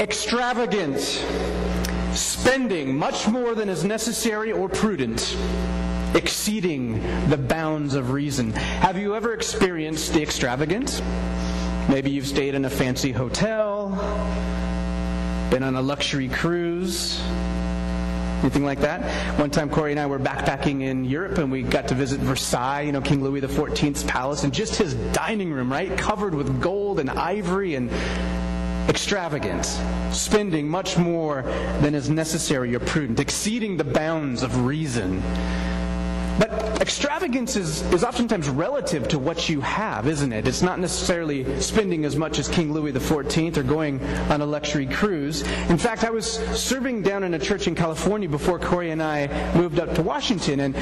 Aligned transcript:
extravagant, 0.00 0.98
spending 2.14 2.96
much 2.96 3.28
more 3.28 3.54
than 3.54 3.68
is 3.68 3.84
necessary 3.84 4.50
or 4.50 4.66
prudent, 4.66 5.36
exceeding 6.14 6.94
the 7.28 7.36
bounds 7.36 7.94
of 7.94 8.10
reason. 8.10 8.50
Have 8.52 8.96
you 8.96 9.14
ever 9.14 9.34
experienced 9.34 10.14
the 10.14 10.22
extravagant? 10.22 11.02
Maybe 11.90 12.10
you've 12.10 12.26
stayed 12.26 12.54
in 12.54 12.64
a 12.64 12.70
fancy 12.70 13.12
hotel, 13.12 13.90
been 15.50 15.62
on 15.62 15.76
a 15.76 15.82
luxury 15.82 16.28
cruise, 16.28 17.20
anything 18.40 18.64
like 18.64 18.80
that. 18.80 19.38
One 19.38 19.50
time, 19.50 19.68
Corey 19.68 19.90
and 19.90 20.00
I 20.00 20.06
were 20.06 20.18
backpacking 20.18 20.80
in 20.80 21.04
Europe, 21.04 21.36
and 21.36 21.52
we 21.52 21.62
got 21.62 21.88
to 21.88 21.94
visit 21.94 22.20
Versailles, 22.20 22.82
you 22.82 22.92
know, 22.92 23.02
King 23.02 23.22
Louis 23.22 23.42
XIV's 23.42 24.04
palace, 24.04 24.44
and 24.44 24.52
just 24.54 24.76
his 24.76 24.94
dining 25.12 25.52
room, 25.52 25.70
right, 25.70 25.94
covered 25.98 26.34
with 26.34 26.62
gold 26.62 27.00
and 27.00 27.10
ivory 27.10 27.74
and 27.74 27.90
extravagant, 28.90 29.64
spending 30.12 30.68
much 30.68 30.98
more 30.98 31.42
than 31.80 31.94
is 31.94 32.10
necessary 32.10 32.74
or 32.74 32.80
prudent, 32.80 33.20
exceeding 33.20 33.76
the 33.76 33.84
bounds 33.84 34.42
of 34.42 34.66
reason. 34.66 35.22
Extravagance 36.90 37.54
is, 37.54 37.82
is 37.92 38.02
oftentimes 38.02 38.48
relative 38.48 39.06
to 39.06 39.18
what 39.20 39.48
you 39.48 39.60
have, 39.60 40.08
isn't 40.08 40.32
it? 40.32 40.48
It's 40.48 40.60
not 40.60 40.80
necessarily 40.80 41.60
spending 41.60 42.04
as 42.04 42.16
much 42.16 42.40
as 42.40 42.48
King 42.48 42.72
Louis 42.72 42.90
XIV 42.90 43.56
or 43.58 43.62
going 43.62 44.04
on 44.28 44.40
a 44.40 44.44
luxury 44.44 44.86
cruise. 44.86 45.42
In 45.70 45.78
fact, 45.78 46.02
I 46.02 46.10
was 46.10 46.26
serving 46.60 47.02
down 47.02 47.22
in 47.22 47.34
a 47.34 47.38
church 47.38 47.68
in 47.68 47.76
California 47.76 48.28
before 48.28 48.58
Corey 48.58 48.90
and 48.90 49.00
I 49.00 49.28
moved 49.54 49.78
up 49.78 49.94
to 49.94 50.02
Washington. 50.02 50.58
And 50.58 50.74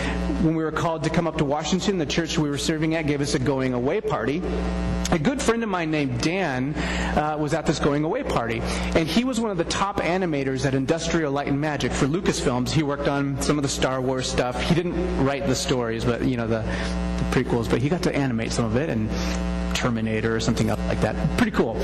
when 0.43 0.55
we 0.55 0.65
were 0.65 0.73
called 0.73 1.05
to 1.05 1.11
come 1.11 1.27
up 1.27 1.37
to 1.37 1.45
Washington, 1.45 1.99
the 1.99 2.07
church 2.07 2.39
we 2.39 2.49
were 2.49 2.57
serving 2.57 2.95
at 2.95 3.07
gave 3.07 3.21
us 3.21 3.35
a 3.35 3.39
going 3.39 3.75
away 3.75 4.01
party. 4.01 4.41
A 5.11 5.19
good 5.19 5.41
friend 5.41 5.63
of 5.63 5.71
mine 5.71 5.91
named 5.91 6.21
Dan 6.21 6.75
uh, 7.17 7.35
was 7.41 7.55
at 7.55 7.65
this 7.65 7.79
going 7.79 8.05
away 8.05 8.23
party, 8.23 8.61
and 8.61 9.09
he 9.09 9.25
was 9.25 9.41
one 9.41 9.51
of 9.51 9.57
the 9.57 9.65
top 9.65 10.01
animators 10.01 10.67
at 10.67 10.75
Industrial 10.75 11.33
Light 11.33 11.47
and 11.47 11.59
Magic 11.59 11.93
for 11.93 12.07
Lucasfilms. 12.07 12.71
He 12.71 12.83
worked 12.83 13.09
on 13.09 13.41
some 13.41 13.57
of 13.57 13.63
the 13.63 13.71
Star 13.71 14.03
Wars 14.03 14.31
stuff. 14.31 14.61
He 14.61 14.75
didn't 14.75 15.25
write 15.25 15.47
the 15.47 15.55
stories, 16.01 16.21
but 16.21 16.27
you 16.27 16.37
know 16.37 16.47
the, 16.47 16.61
the 16.61 17.25
prequels, 17.31 17.69
but 17.71 17.81
he 17.81 17.89
got 17.89 18.03
to 18.03 18.15
animate 18.15 18.53
some 18.53 18.65
of 18.65 18.77
it 18.77 18.91
and 18.91 19.09
Terminator 19.75 20.35
or 20.35 20.41
something 20.41 20.67
like 20.67 21.01
that. 21.03 21.15
Pretty 21.37 21.53
cool. 21.53 21.75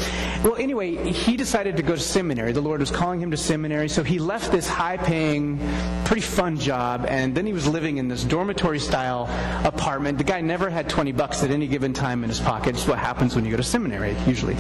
Well, 0.43 0.57
anyway, 0.57 0.97
he 1.13 1.37
decided 1.37 1.77
to 1.77 1.83
go 1.85 1.95
to 1.95 2.01
seminary. 2.01 2.51
The 2.51 2.61
Lord 2.61 2.81
was 2.81 2.91
calling 2.91 3.21
him 3.21 3.31
to 3.31 3.37
seminary, 3.37 3.89
so 3.89 4.03
he 4.03 4.19
left 4.19 4.51
this 4.51 4.67
high 4.67 4.97
paying, 4.97 5.61
pretty 6.05 6.23
fun 6.23 6.59
job, 6.59 7.07
and 7.09 7.37
then 7.37 7.47
he 7.47 7.53
was 7.53 7.69
living 7.69 7.99
in 7.99 8.09
this 8.09 8.25
dormitory 8.25 8.81
style 8.81 9.29
apartment. 9.65 10.19
The 10.19 10.25
guy 10.25 10.41
never 10.41 10.71
had 10.71 10.89
20 10.89 11.13
bucks 11.13 11.45
at 11.45 11.53
any 11.53 11.69
given 11.69 11.93
time 11.93 12.25
in 12.25 12.31
his 12.31 12.41
pocket. 12.41 12.75
It's 12.75 12.89
what 12.89 12.99
happens 12.99 13.37
when 13.37 13.45
you 13.45 13.53
go 13.53 13.59
to 13.59 13.63
seminary, 13.63 14.17
usually. 14.27 14.57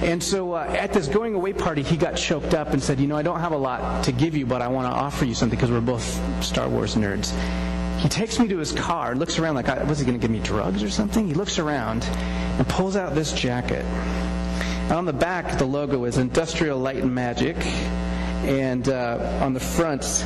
And 0.00 0.22
so 0.22 0.54
uh, 0.54 0.64
at 0.78 0.94
this 0.94 1.08
going 1.08 1.34
away 1.34 1.52
party, 1.52 1.82
he 1.82 1.98
got 1.98 2.16
choked 2.16 2.54
up 2.54 2.68
and 2.68 2.82
said, 2.82 3.00
You 3.00 3.06
know, 3.06 3.16
I 3.16 3.22
don't 3.22 3.40
have 3.40 3.52
a 3.52 3.58
lot 3.58 4.04
to 4.04 4.12
give 4.12 4.34
you, 4.34 4.46
but 4.46 4.62
I 4.62 4.68
want 4.68 4.90
to 4.90 4.96
offer 4.96 5.26
you 5.26 5.34
something 5.34 5.58
because 5.58 5.70
we're 5.70 5.82
both 5.82 6.06
Star 6.42 6.70
Wars 6.70 6.94
nerds. 6.94 7.34
He 7.98 8.08
takes 8.08 8.38
me 8.38 8.48
to 8.48 8.58
his 8.58 8.72
car, 8.72 9.14
looks 9.14 9.38
around 9.38 9.56
like, 9.56 9.66
was 9.86 9.98
he 9.98 10.06
going 10.06 10.18
to 10.18 10.22
give 10.22 10.30
me 10.30 10.40
drugs 10.40 10.82
or 10.82 10.90
something? 10.90 11.26
He 11.26 11.34
looks 11.34 11.58
around 11.58 12.04
and 12.04 12.68
pulls 12.68 12.96
out 12.96 13.14
this 13.14 13.32
jacket. 13.32 13.84
On 14.90 15.04
the 15.04 15.12
back, 15.12 15.58
the 15.58 15.66
logo 15.66 16.04
is 16.04 16.16
Industrial 16.16 16.78
Light 16.78 16.96
and 16.96 17.14
Magic. 17.14 17.56
And 18.44 18.88
uh, 18.88 19.40
on 19.42 19.52
the 19.52 19.60
front, 19.60 20.24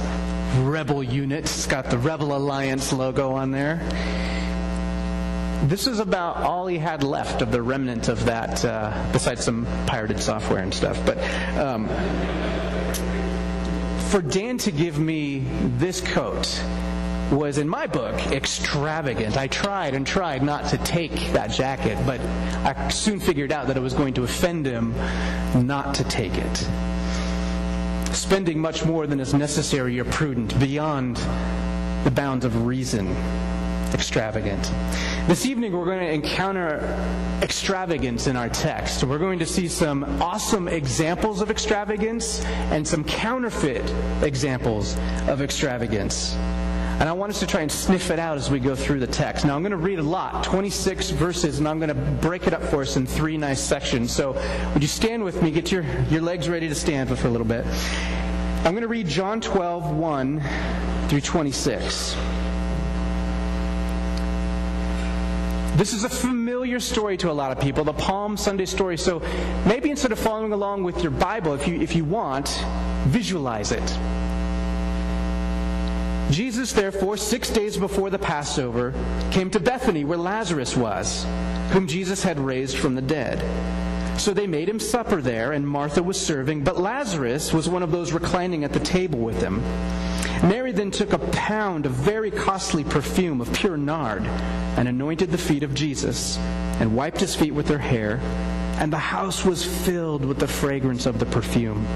Rebel 0.60 1.02
Unit. 1.02 1.44
It's 1.44 1.66
got 1.66 1.90
the 1.90 1.98
Rebel 1.98 2.36
Alliance 2.36 2.92
logo 2.92 3.32
on 3.32 3.50
there. 3.50 3.80
This 5.64 5.86
is 5.86 5.98
about 5.98 6.36
all 6.36 6.66
he 6.66 6.76
had 6.76 7.02
left 7.02 7.40
of 7.40 7.52
the 7.52 7.62
remnant 7.62 8.08
of 8.08 8.24
that, 8.26 8.64
uh, 8.64 8.92
besides 9.12 9.44
some 9.44 9.66
pirated 9.86 10.20
software 10.20 10.62
and 10.62 10.74
stuff. 10.74 11.00
But 11.06 11.18
um, 11.56 11.88
for 14.10 14.20
Dan 14.20 14.58
to 14.58 14.70
give 14.70 14.98
me 14.98 15.44
this 15.78 16.00
coat, 16.00 16.62
was, 17.32 17.58
in 17.58 17.68
my 17.68 17.86
book, 17.86 18.14
extravagant. 18.30 19.36
I 19.36 19.46
tried 19.46 19.94
and 19.94 20.06
tried 20.06 20.42
not 20.42 20.66
to 20.70 20.78
take 20.78 21.32
that 21.32 21.50
jacket, 21.50 21.98
but 22.06 22.20
I 22.20 22.88
soon 22.88 23.18
figured 23.18 23.50
out 23.52 23.66
that 23.66 23.76
it 23.76 23.80
was 23.80 23.94
going 23.94 24.14
to 24.14 24.24
offend 24.24 24.66
him 24.66 24.94
not 25.66 25.94
to 25.94 26.04
take 26.04 26.34
it. 26.34 26.56
Spending 28.14 28.58
much 28.58 28.84
more 28.84 29.06
than 29.06 29.18
is 29.18 29.34
necessary 29.34 29.98
or 29.98 30.04
prudent, 30.04 30.58
beyond 30.60 31.16
the 32.04 32.10
bounds 32.10 32.44
of 32.44 32.66
reason. 32.66 33.08
Extravagant. 33.94 34.62
This 35.28 35.44
evening, 35.44 35.72
we're 35.72 35.84
going 35.84 36.00
to 36.00 36.10
encounter 36.10 36.80
extravagance 37.42 38.26
in 38.26 38.36
our 38.36 38.48
text. 38.48 39.04
We're 39.04 39.18
going 39.18 39.38
to 39.38 39.46
see 39.46 39.68
some 39.68 40.04
awesome 40.22 40.66
examples 40.66 41.42
of 41.42 41.50
extravagance 41.50 42.42
and 42.70 42.86
some 42.86 43.04
counterfeit 43.04 43.84
examples 44.22 44.96
of 45.28 45.42
extravagance. 45.42 46.34
And 47.00 47.08
I 47.08 47.12
want 47.12 47.30
us 47.30 47.40
to 47.40 47.46
try 47.46 47.62
and 47.62 47.72
sniff 47.72 48.10
it 48.10 48.18
out 48.18 48.36
as 48.36 48.50
we 48.50 48.60
go 48.60 48.76
through 48.76 49.00
the 49.00 49.06
text. 49.06 49.44
Now, 49.44 49.56
I'm 49.56 49.62
going 49.62 49.72
to 49.72 49.76
read 49.76 49.98
a 49.98 50.02
lot, 50.02 50.44
26 50.44 51.10
verses, 51.10 51.58
and 51.58 51.66
I'm 51.66 51.78
going 51.78 51.88
to 51.88 51.94
break 51.94 52.46
it 52.46 52.54
up 52.54 52.62
for 52.62 52.82
us 52.82 52.96
in 52.96 53.06
three 53.06 53.36
nice 53.36 53.60
sections. 53.60 54.12
So, 54.12 54.32
would 54.72 54.82
you 54.82 54.88
stand 54.88 55.24
with 55.24 55.42
me? 55.42 55.50
Get 55.50 55.72
your, 55.72 55.84
your 56.10 56.20
legs 56.20 56.48
ready 56.48 56.68
to 56.68 56.74
stand 56.74 57.16
for 57.18 57.26
a 57.26 57.30
little 57.30 57.46
bit. 57.46 57.66
I'm 58.64 58.72
going 58.72 58.82
to 58.82 58.88
read 58.88 59.08
John 59.08 59.40
12, 59.40 59.96
1 59.96 60.42
through 61.08 61.20
26. 61.20 62.16
This 65.74 65.94
is 65.94 66.04
a 66.04 66.08
familiar 66.08 66.78
story 66.78 67.16
to 67.16 67.30
a 67.30 67.32
lot 67.32 67.50
of 67.50 67.58
people, 67.58 67.82
the 67.82 67.92
Palm 67.94 68.36
Sunday 68.36 68.66
story. 68.66 68.98
So 68.98 69.20
maybe 69.66 69.90
instead 69.90 70.12
of 70.12 70.18
following 70.18 70.52
along 70.52 70.84
with 70.84 71.02
your 71.02 71.10
Bible, 71.10 71.54
if 71.54 71.66
you, 71.66 71.80
if 71.80 71.96
you 71.96 72.04
want, 72.04 72.64
visualize 73.06 73.72
it. 73.72 73.82
Jesus, 76.32 76.72
therefore, 76.72 77.18
six 77.18 77.50
days 77.50 77.76
before 77.76 78.08
the 78.08 78.18
Passover, 78.18 78.94
came 79.30 79.50
to 79.50 79.60
Bethany, 79.60 80.04
where 80.04 80.16
Lazarus 80.16 80.74
was, 80.74 81.26
whom 81.72 81.86
Jesus 81.86 82.22
had 82.22 82.40
raised 82.40 82.78
from 82.78 82.94
the 82.94 83.02
dead. 83.02 83.38
So 84.18 84.32
they 84.32 84.46
made 84.46 84.66
him 84.66 84.80
supper 84.80 85.20
there, 85.20 85.52
and 85.52 85.68
Martha 85.68 86.02
was 86.02 86.18
serving, 86.18 86.64
but 86.64 86.80
Lazarus 86.80 87.52
was 87.52 87.68
one 87.68 87.82
of 87.82 87.92
those 87.92 88.12
reclining 88.12 88.64
at 88.64 88.72
the 88.72 88.80
table 88.80 89.18
with 89.18 89.42
him. 89.42 89.60
Mary 90.48 90.72
then 90.72 90.90
took 90.90 91.12
a 91.12 91.18
pound 91.18 91.84
of 91.84 91.92
very 91.92 92.30
costly 92.30 92.82
perfume 92.82 93.42
of 93.42 93.52
pure 93.52 93.76
nard, 93.76 94.22
and 94.78 94.88
anointed 94.88 95.30
the 95.30 95.36
feet 95.36 95.62
of 95.62 95.74
Jesus, 95.74 96.38
and 96.80 96.96
wiped 96.96 97.20
his 97.20 97.34
feet 97.34 97.52
with 97.52 97.68
her 97.68 97.78
hair, 97.78 98.18
and 98.80 98.90
the 98.90 98.96
house 98.96 99.44
was 99.44 99.64
filled 99.84 100.24
with 100.24 100.38
the 100.38 100.48
fragrance 100.48 101.04
of 101.04 101.18
the 101.18 101.26
perfume. 101.26 101.86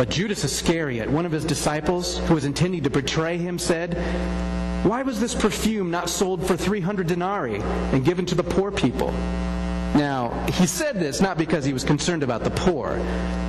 But 0.00 0.08
Judas 0.08 0.44
Iscariot, 0.44 1.10
one 1.10 1.26
of 1.26 1.32
his 1.32 1.44
disciples, 1.44 2.20
who 2.20 2.32
was 2.32 2.46
intending 2.46 2.82
to 2.84 2.88
betray 2.88 3.36
him, 3.36 3.58
said, 3.58 3.92
Why 4.82 5.02
was 5.02 5.20
this 5.20 5.34
perfume 5.34 5.90
not 5.90 6.08
sold 6.08 6.42
for 6.42 6.56
300 6.56 7.06
denarii 7.06 7.60
and 7.60 8.02
given 8.02 8.24
to 8.24 8.34
the 8.34 8.42
poor 8.42 8.70
people? 8.70 9.10
Now, 9.92 10.30
he 10.54 10.66
said 10.66 10.98
this 10.98 11.20
not 11.20 11.36
because 11.36 11.66
he 11.66 11.74
was 11.74 11.84
concerned 11.84 12.22
about 12.22 12.44
the 12.44 12.50
poor, 12.50 12.96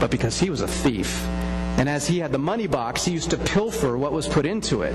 but 0.02 0.12
because 0.12 0.42
he 0.42 0.50
was 0.50 0.60
a 0.60 0.68
thief. 0.68 1.24
And 1.80 1.88
as 1.88 2.06
he 2.06 2.20
had 2.20 2.34
the 2.34 2.38
money 2.38 2.68
box, 2.68 3.06
he 3.06 3.14
used 3.14 3.30
to 3.30 3.38
pilfer 3.38 3.98
what 3.98 4.12
was 4.12 4.28
put 4.28 4.46
into 4.46 4.82
it. 4.82 4.94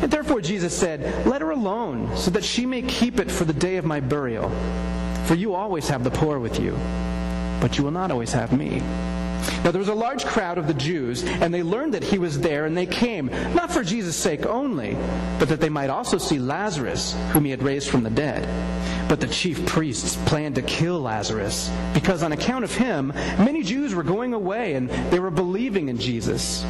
And 0.00 0.10
therefore 0.10 0.40
Jesus 0.40 0.72
said, 0.72 1.26
Let 1.26 1.42
her 1.42 1.50
alone, 1.50 2.16
so 2.16 2.30
that 2.30 2.44
she 2.44 2.64
may 2.64 2.80
keep 2.80 3.20
it 3.20 3.30
for 3.30 3.44
the 3.44 3.52
day 3.52 3.76
of 3.76 3.84
my 3.84 4.00
burial. 4.00 4.48
For 5.26 5.34
you 5.34 5.52
always 5.52 5.86
have 5.90 6.02
the 6.02 6.10
poor 6.10 6.38
with 6.38 6.58
you, 6.58 6.72
but 7.60 7.76
you 7.76 7.84
will 7.84 7.90
not 7.90 8.10
always 8.10 8.32
have 8.32 8.56
me. 8.56 8.80
Now 9.64 9.70
there 9.70 9.80
was 9.80 9.88
a 9.88 9.94
large 9.94 10.24
crowd 10.24 10.58
of 10.58 10.66
the 10.66 10.74
Jews, 10.74 11.24
and 11.24 11.52
they 11.52 11.62
learned 11.62 11.94
that 11.94 12.04
he 12.04 12.18
was 12.18 12.40
there, 12.40 12.64
and 12.66 12.76
they 12.76 12.86
came, 12.86 13.26
not 13.54 13.70
for 13.70 13.82
Jesus' 13.82 14.16
sake 14.16 14.46
only, 14.46 14.96
but 15.38 15.48
that 15.48 15.60
they 15.60 15.68
might 15.68 15.90
also 15.90 16.18
see 16.18 16.38
Lazarus, 16.38 17.14
whom 17.32 17.44
he 17.44 17.50
had 17.50 17.62
raised 17.62 17.88
from 17.88 18.02
the 18.02 18.10
dead. 18.10 18.46
But 19.08 19.20
the 19.20 19.26
chief 19.26 19.64
priests 19.66 20.16
planned 20.26 20.54
to 20.56 20.62
kill 20.62 21.00
Lazarus, 21.00 21.70
because 21.94 22.22
on 22.22 22.32
account 22.32 22.64
of 22.64 22.74
him, 22.74 23.08
many 23.38 23.62
Jews 23.62 23.94
were 23.94 24.02
going 24.02 24.34
away, 24.34 24.74
and 24.74 24.90
they 25.10 25.20
were 25.20 25.30
believing 25.30 25.88
in 25.88 25.98
Jesus. 25.98 26.64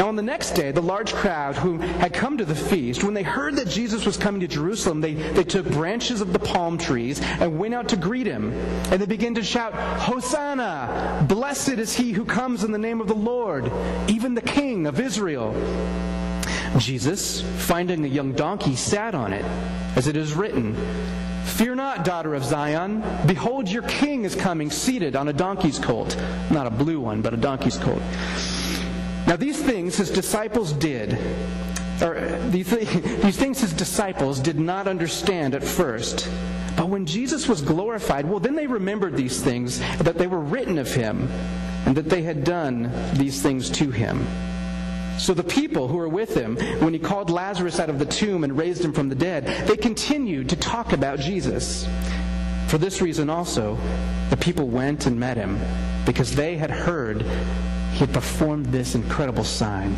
Now, 0.00 0.08
on 0.08 0.16
the 0.16 0.22
next 0.22 0.52
day, 0.52 0.72
the 0.72 0.80
large 0.80 1.12
crowd 1.12 1.56
who 1.56 1.76
had 1.76 2.14
come 2.14 2.38
to 2.38 2.46
the 2.46 2.54
feast, 2.54 3.04
when 3.04 3.12
they 3.12 3.22
heard 3.22 3.56
that 3.56 3.68
Jesus 3.68 4.06
was 4.06 4.16
coming 4.16 4.40
to 4.40 4.48
Jerusalem, 4.48 5.02
they, 5.02 5.12
they 5.12 5.44
took 5.44 5.66
branches 5.66 6.22
of 6.22 6.32
the 6.32 6.38
palm 6.38 6.78
trees 6.78 7.20
and 7.20 7.58
went 7.58 7.74
out 7.74 7.90
to 7.90 7.98
greet 7.98 8.26
him. 8.26 8.50
And 8.90 8.98
they 8.98 9.04
began 9.04 9.34
to 9.34 9.42
shout, 9.42 9.74
Hosanna! 9.74 11.26
Blessed 11.28 11.72
is 11.72 11.94
he 11.94 12.12
who 12.12 12.24
comes 12.24 12.64
in 12.64 12.72
the 12.72 12.78
name 12.78 13.02
of 13.02 13.08
the 13.08 13.14
Lord, 13.14 13.70
even 14.08 14.32
the 14.32 14.40
King 14.40 14.86
of 14.86 15.00
Israel. 15.00 15.52
Jesus, 16.78 17.42
finding 17.58 18.02
a 18.02 18.08
young 18.08 18.32
donkey, 18.32 18.76
sat 18.76 19.14
on 19.14 19.34
it, 19.34 19.44
as 19.96 20.06
it 20.06 20.16
is 20.16 20.32
written, 20.32 20.74
Fear 21.44 21.74
not, 21.74 22.06
daughter 22.06 22.34
of 22.34 22.42
Zion. 22.42 23.04
Behold, 23.26 23.68
your 23.68 23.82
king 23.82 24.24
is 24.24 24.34
coming 24.34 24.70
seated 24.70 25.14
on 25.14 25.28
a 25.28 25.34
donkey's 25.34 25.78
colt. 25.78 26.16
Not 26.50 26.66
a 26.66 26.70
blue 26.70 27.00
one, 27.00 27.20
but 27.20 27.34
a 27.34 27.36
donkey's 27.36 27.76
colt. 27.76 28.00
Now, 29.30 29.36
these 29.36 29.62
things 29.62 29.94
his 29.94 30.10
disciples 30.10 30.72
did, 30.72 31.16
or 32.02 32.36
these, 32.48 32.68
these 33.22 33.36
things 33.36 33.60
his 33.60 33.72
disciples 33.72 34.40
did 34.40 34.58
not 34.58 34.88
understand 34.88 35.54
at 35.54 35.62
first. 35.62 36.28
But 36.76 36.88
when 36.88 37.06
Jesus 37.06 37.46
was 37.46 37.62
glorified, 37.62 38.28
well, 38.28 38.40
then 38.40 38.56
they 38.56 38.66
remembered 38.66 39.16
these 39.16 39.40
things 39.40 39.78
that 39.98 40.18
they 40.18 40.26
were 40.26 40.40
written 40.40 40.78
of 40.78 40.92
him 40.92 41.28
and 41.86 41.96
that 41.96 42.08
they 42.08 42.22
had 42.22 42.42
done 42.42 42.90
these 43.14 43.40
things 43.40 43.70
to 43.70 43.92
him. 43.92 44.26
So 45.16 45.32
the 45.32 45.44
people 45.44 45.86
who 45.86 45.98
were 45.98 46.08
with 46.08 46.34
him, 46.34 46.56
when 46.80 46.92
he 46.92 46.98
called 46.98 47.30
Lazarus 47.30 47.78
out 47.78 47.88
of 47.88 48.00
the 48.00 48.06
tomb 48.06 48.42
and 48.42 48.58
raised 48.58 48.84
him 48.84 48.92
from 48.92 49.08
the 49.08 49.14
dead, 49.14 49.46
they 49.68 49.76
continued 49.76 50.48
to 50.48 50.56
talk 50.56 50.92
about 50.92 51.20
Jesus. 51.20 51.86
For 52.66 52.78
this 52.78 53.00
reason 53.00 53.30
also, 53.30 53.78
the 54.28 54.36
people 54.36 54.66
went 54.66 55.06
and 55.06 55.20
met 55.20 55.36
him, 55.36 55.56
because 56.04 56.34
they 56.34 56.56
had 56.56 56.70
heard 56.70 57.24
he 58.00 58.06
performed 58.06 58.66
this 58.66 58.94
incredible 58.94 59.44
sign. 59.44 59.94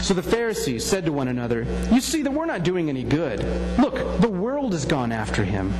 So 0.00 0.14
the 0.14 0.22
Pharisees 0.22 0.84
said 0.84 1.04
to 1.06 1.12
one 1.12 1.26
another, 1.26 1.66
You 1.90 2.00
see 2.00 2.22
that 2.22 2.32
we're 2.32 2.46
not 2.46 2.62
doing 2.62 2.88
any 2.88 3.02
good. 3.02 3.40
Look, 3.78 4.20
the 4.20 4.28
world 4.28 4.72
has 4.72 4.84
gone 4.84 5.10
after 5.10 5.42
him. 5.42 5.72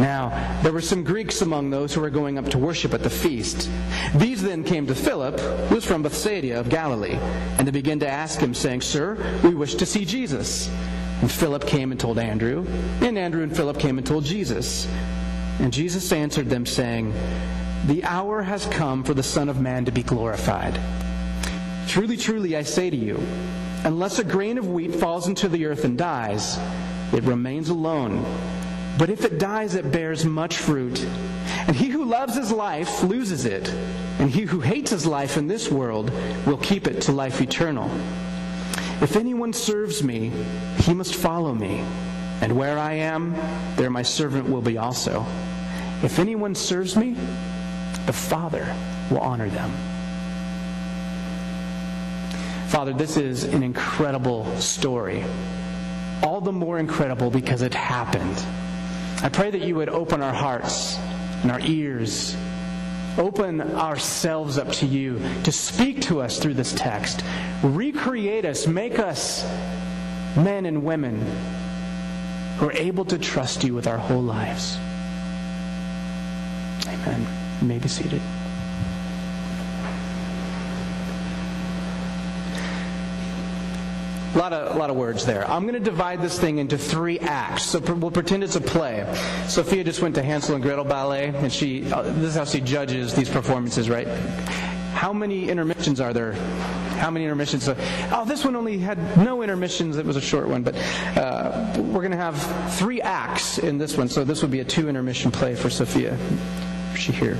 Now, 0.00 0.60
there 0.62 0.72
were 0.72 0.80
some 0.80 1.04
Greeks 1.04 1.42
among 1.42 1.68
those 1.68 1.92
who 1.92 2.00
were 2.00 2.08
going 2.08 2.38
up 2.38 2.48
to 2.50 2.58
worship 2.58 2.94
at 2.94 3.02
the 3.02 3.10
feast. 3.10 3.68
These 4.14 4.42
then 4.42 4.64
came 4.64 4.86
to 4.86 4.94
Philip, 4.94 5.38
who 5.38 5.74
was 5.74 5.84
from 5.84 6.02
Bethsaida 6.02 6.58
of 6.58 6.70
Galilee, 6.70 7.18
and 7.58 7.66
they 7.66 7.72
began 7.72 7.98
to 8.00 8.08
ask 8.08 8.40
him, 8.40 8.54
saying, 8.54 8.80
Sir, 8.80 9.18
we 9.42 9.54
wish 9.54 9.74
to 9.74 9.86
see 9.86 10.06
Jesus. 10.06 10.70
And 11.20 11.30
Philip 11.30 11.66
came 11.66 11.90
and 11.90 12.00
told 12.00 12.18
Andrew, 12.18 12.64
and 13.02 13.18
Andrew 13.18 13.42
and 13.42 13.54
Philip 13.54 13.78
came 13.78 13.98
and 13.98 14.06
told 14.06 14.24
Jesus. 14.24 14.88
And 15.58 15.72
Jesus 15.72 16.10
answered 16.12 16.48
them, 16.48 16.64
saying, 16.64 17.12
The 17.86 18.04
hour 18.04 18.42
has 18.42 18.66
come 18.66 19.04
for 19.04 19.14
the 19.14 19.22
Son 19.22 19.48
of 19.48 19.60
Man 19.60 19.84
to 19.84 19.92
be 19.92 20.02
glorified. 20.02 20.78
Truly, 21.86 22.16
truly, 22.16 22.56
I 22.56 22.62
say 22.62 22.90
to 22.90 22.96
you, 22.96 23.20
unless 23.84 24.18
a 24.18 24.24
grain 24.24 24.58
of 24.58 24.68
wheat 24.68 24.94
falls 24.94 25.28
into 25.28 25.48
the 25.48 25.66
earth 25.66 25.84
and 25.84 25.96
dies, 25.96 26.58
it 27.12 27.22
remains 27.24 27.68
alone 27.70 28.24
but 28.98 29.10
if 29.10 29.24
it 29.24 29.38
dies, 29.38 29.76
it 29.76 29.92
bears 29.92 30.24
much 30.24 30.56
fruit. 30.56 31.00
And 31.68 31.76
he 31.76 31.86
who 31.86 32.04
loves 32.04 32.34
his 32.34 32.50
life 32.50 33.04
loses 33.04 33.44
it. 33.44 33.72
And 34.18 34.28
he 34.28 34.42
who 34.42 34.58
hates 34.58 34.90
his 34.90 35.06
life 35.06 35.36
in 35.36 35.46
this 35.46 35.70
world 35.70 36.10
will 36.44 36.56
keep 36.56 36.88
it 36.88 37.02
to 37.02 37.12
life 37.12 37.40
eternal. 37.40 37.88
If 39.00 39.14
anyone 39.14 39.52
serves 39.52 40.02
me, 40.02 40.32
he 40.78 40.94
must 40.94 41.14
follow 41.14 41.54
me. 41.54 41.84
And 42.40 42.56
where 42.56 42.76
I 42.76 42.94
am, 42.94 43.36
there 43.76 43.88
my 43.88 44.02
servant 44.02 44.48
will 44.48 44.62
be 44.62 44.78
also. 44.78 45.24
If 46.02 46.18
anyone 46.18 46.56
serves 46.56 46.96
me, 46.96 47.14
the 48.08 48.12
Father 48.14 48.74
will 49.10 49.18
honor 49.18 49.50
them. 49.50 49.70
Father, 52.68 52.94
this 52.94 53.18
is 53.18 53.44
an 53.44 53.62
incredible 53.62 54.46
story. 54.56 55.22
All 56.22 56.40
the 56.40 56.50
more 56.50 56.78
incredible 56.78 57.30
because 57.30 57.60
it 57.60 57.74
happened. 57.74 58.42
I 59.22 59.28
pray 59.28 59.50
that 59.50 59.60
you 59.60 59.74
would 59.74 59.90
open 59.90 60.22
our 60.22 60.32
hearts 60.32 60.96
and 61.42 61.50
our 61.50 61.60
ears, 61.60 62.34
open 63.18 63.60
ourselves 63.60 64.56
up 64.56 64.72
to 64.72 64.86
you 64.86 65.20
to 65.44 65.52
speak 65.52 66.00
to 66.02 66.22
us 66.22 66.38
through 66.38 66.54
this 66.54 66.72
text. 66.72 67.22
Recreate 67.62 68.46
us, 68.46 68.66
make 68.66 68.98
us 68.98 69.44
men 70.34 70.64
and 70.64 70.82
women 70.82 71.20
who 72.56 72.68
are 72.68 72.72
able 72.72 73.04
to 73.04 73.18
trust 73.18 73.64
you 73.64 73.74
with 73.74 73.86
our 73.86 73.98
whole 73.98 74.22
lives. 74.22 74.78
Amen. 76.86 77.47
You 77.60 77.68
may 77.68 77.78
be 77.78 77.88
seated. 77.88 78.20
A 84.34 84.38
lot 84.38 84.52
of, 84.52 84.76
a 84.76 84.78
lot 84.78 84.90
of 84.90 84.96
words 84.96 85.24
there. 85.26 85.50
I'm 85.50 85.62
going 85.62 85.74
to 85.74 85.80
divide 85.80 86.20
this 86.20 86.38
thing 86.38 86.58
into 86.58 86.78
three 86.78 87.18
acts. 87.18 87.64
So 87.64 87.80
we'll 87.80 88.10
pretend 88.10 88.44
it's 88.44 88.56
a 88.56 88.60
play. 88.60 89.04
Sophia 89.48 89.82
just 89.82 90.00
went 90.00 90.14
to 90.16 90.22
Hansel 90.22 90.54
and 90.54 90.62
Gretel 90.62 90.84
Ballet, 90.84 91.28
and 91.34 91.52
she, 91.52 91.90
uh, 91.90 92.02
this 92.02 92.30
is 92.30 92.34
how 92.36 92.44
she 92.44 92.60
judges 92.60 93.14
these 93.14 93.28
performances, 93.28 93.88
right? 93.88 94.06
How 94.92 95.12
many 95.12 95.48
intermissions 95.48 96.00
are 96.00 96.12
there? 96.12 96.34
How 96.98 97.10
many 97.10 97.24
intermissions? 97.24 97.68
Oh, 97.68 98.24
this 98.26 98.44
one 98.44 98.54
only 98.54 98.78
had 98.78 98.98
no 99.16 99.42
intermissions. 99.42 99.96
It 99.96 100.04
was 100.04 100.16
a 100.16 100.20
short 100.20 100.48
one, 100.48 100.62
but 100.62 100.76
uh, 101.16 101.72
we're 101.76 102.02
going 102.02 102.10
to 102.10 102.16
have 102.16 102.36
three 102.74 103.00
acts 103.00 103.58
in 103.58 103.78
this 103.78 103.96
one. 103.96 104.08
So 104.08 104.24
this 104.24 104.42
would 104.42 104.50
be 104.50 104.60
a 104.60 104.64
two 104.64 104.88
intermission 104.88 105.30
play 105.30 105.54
for 105.54 105.70
Sophia. 105.70 106.16
She 106.98 107.12
here? 107.12 107.36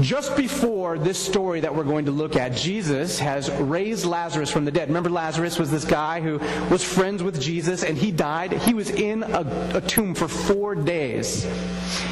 Just 0.00 0.36
before 0.36 0.98
this 0.98 1.18
story 1.18 1.60
that 1.60 1.74
we're 1.74 1.84
going 1.84 2.04
to 2.04 2.10
look 2.10 2.36
at, 2.36 2.54
Jesus 2.54 3.18
has 3.18 3.50
raised 3.52 4.04
Lazarus 4.04 4.50
from 4.50 4.66
the 4.66 4.70
dead. 4.70 4.88
Remember, 4.88 5.08
Lazarus 5.08 5.58
was 5.58 5.70
this 5.70 5.86
guy 5.86 6.20
who 6.20 6.38
was 6.68 6.84
friends 6.84 7.22
with 7.22 7.40
Jesus 7.40 7.82
and 7.82 7.96
he 7.96 8.10
died. 8.10 8.52
He 8.52 8.74
was 8.74 8.90
in 8.90 9.22
a, 9.22 9.70
a 9.74 9.80
tomb 9.80 10.14
for 10.14 10.28
four 10.28 10.74
days. 10.74 11.44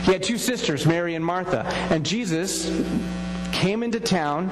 He 0.04 0.12
had 0.12 0.22
two 0.22 0.38
sisters, 0.38 0.86
Mary 0.86 1.14
and 1.14 1.24
Martha. 1.24 1.66
And 1.90 2.06
Jesus 2.06 2.70
came 3.52 3.82
into 3.82 4.00
town 4.00 4.48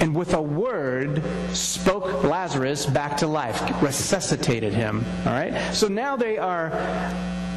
and 0.00 0.14
with 0.14 0.32
a 0.32 0.42
word 0.42 1.22
spoke 1.52 2.24
Lazarus 2.24 2.86
back 2.86 3.18
to 3.18 3.26
life, 3.26 3.60
resuscitated 3.82 4.72
him. 4.72 5.04
All 5.26 5.32
right? 5.32 5.74
So 5.74 5.88
now 5.88 6.16
they 6.16 6.38
are 6.38 6.70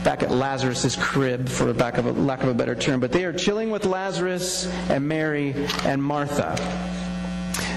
back 0.04 0.24
at 0.24 0.32
Lazarus's 0.32 0.96
crib, 0.96 1.50
for 1.50 1.74
lack 1.74 1.98
of, 1.98 2.06
a, 2.06 2.12
lack 2.12 2.44
of 2.44 2.50
a 2.50 2.54
better 2.54 2.76
term, 2.76 3.00
but 3.00 3.12
they 3.12 3.26
are 3.26 3.34
chilling 3.34 3.70
with 3.70 3.86
Lazarus 3.86 4.68
and 4.90 5.08
Mary 5.08 5.54
and 5.84 6.02
Martha. 6.02 6.56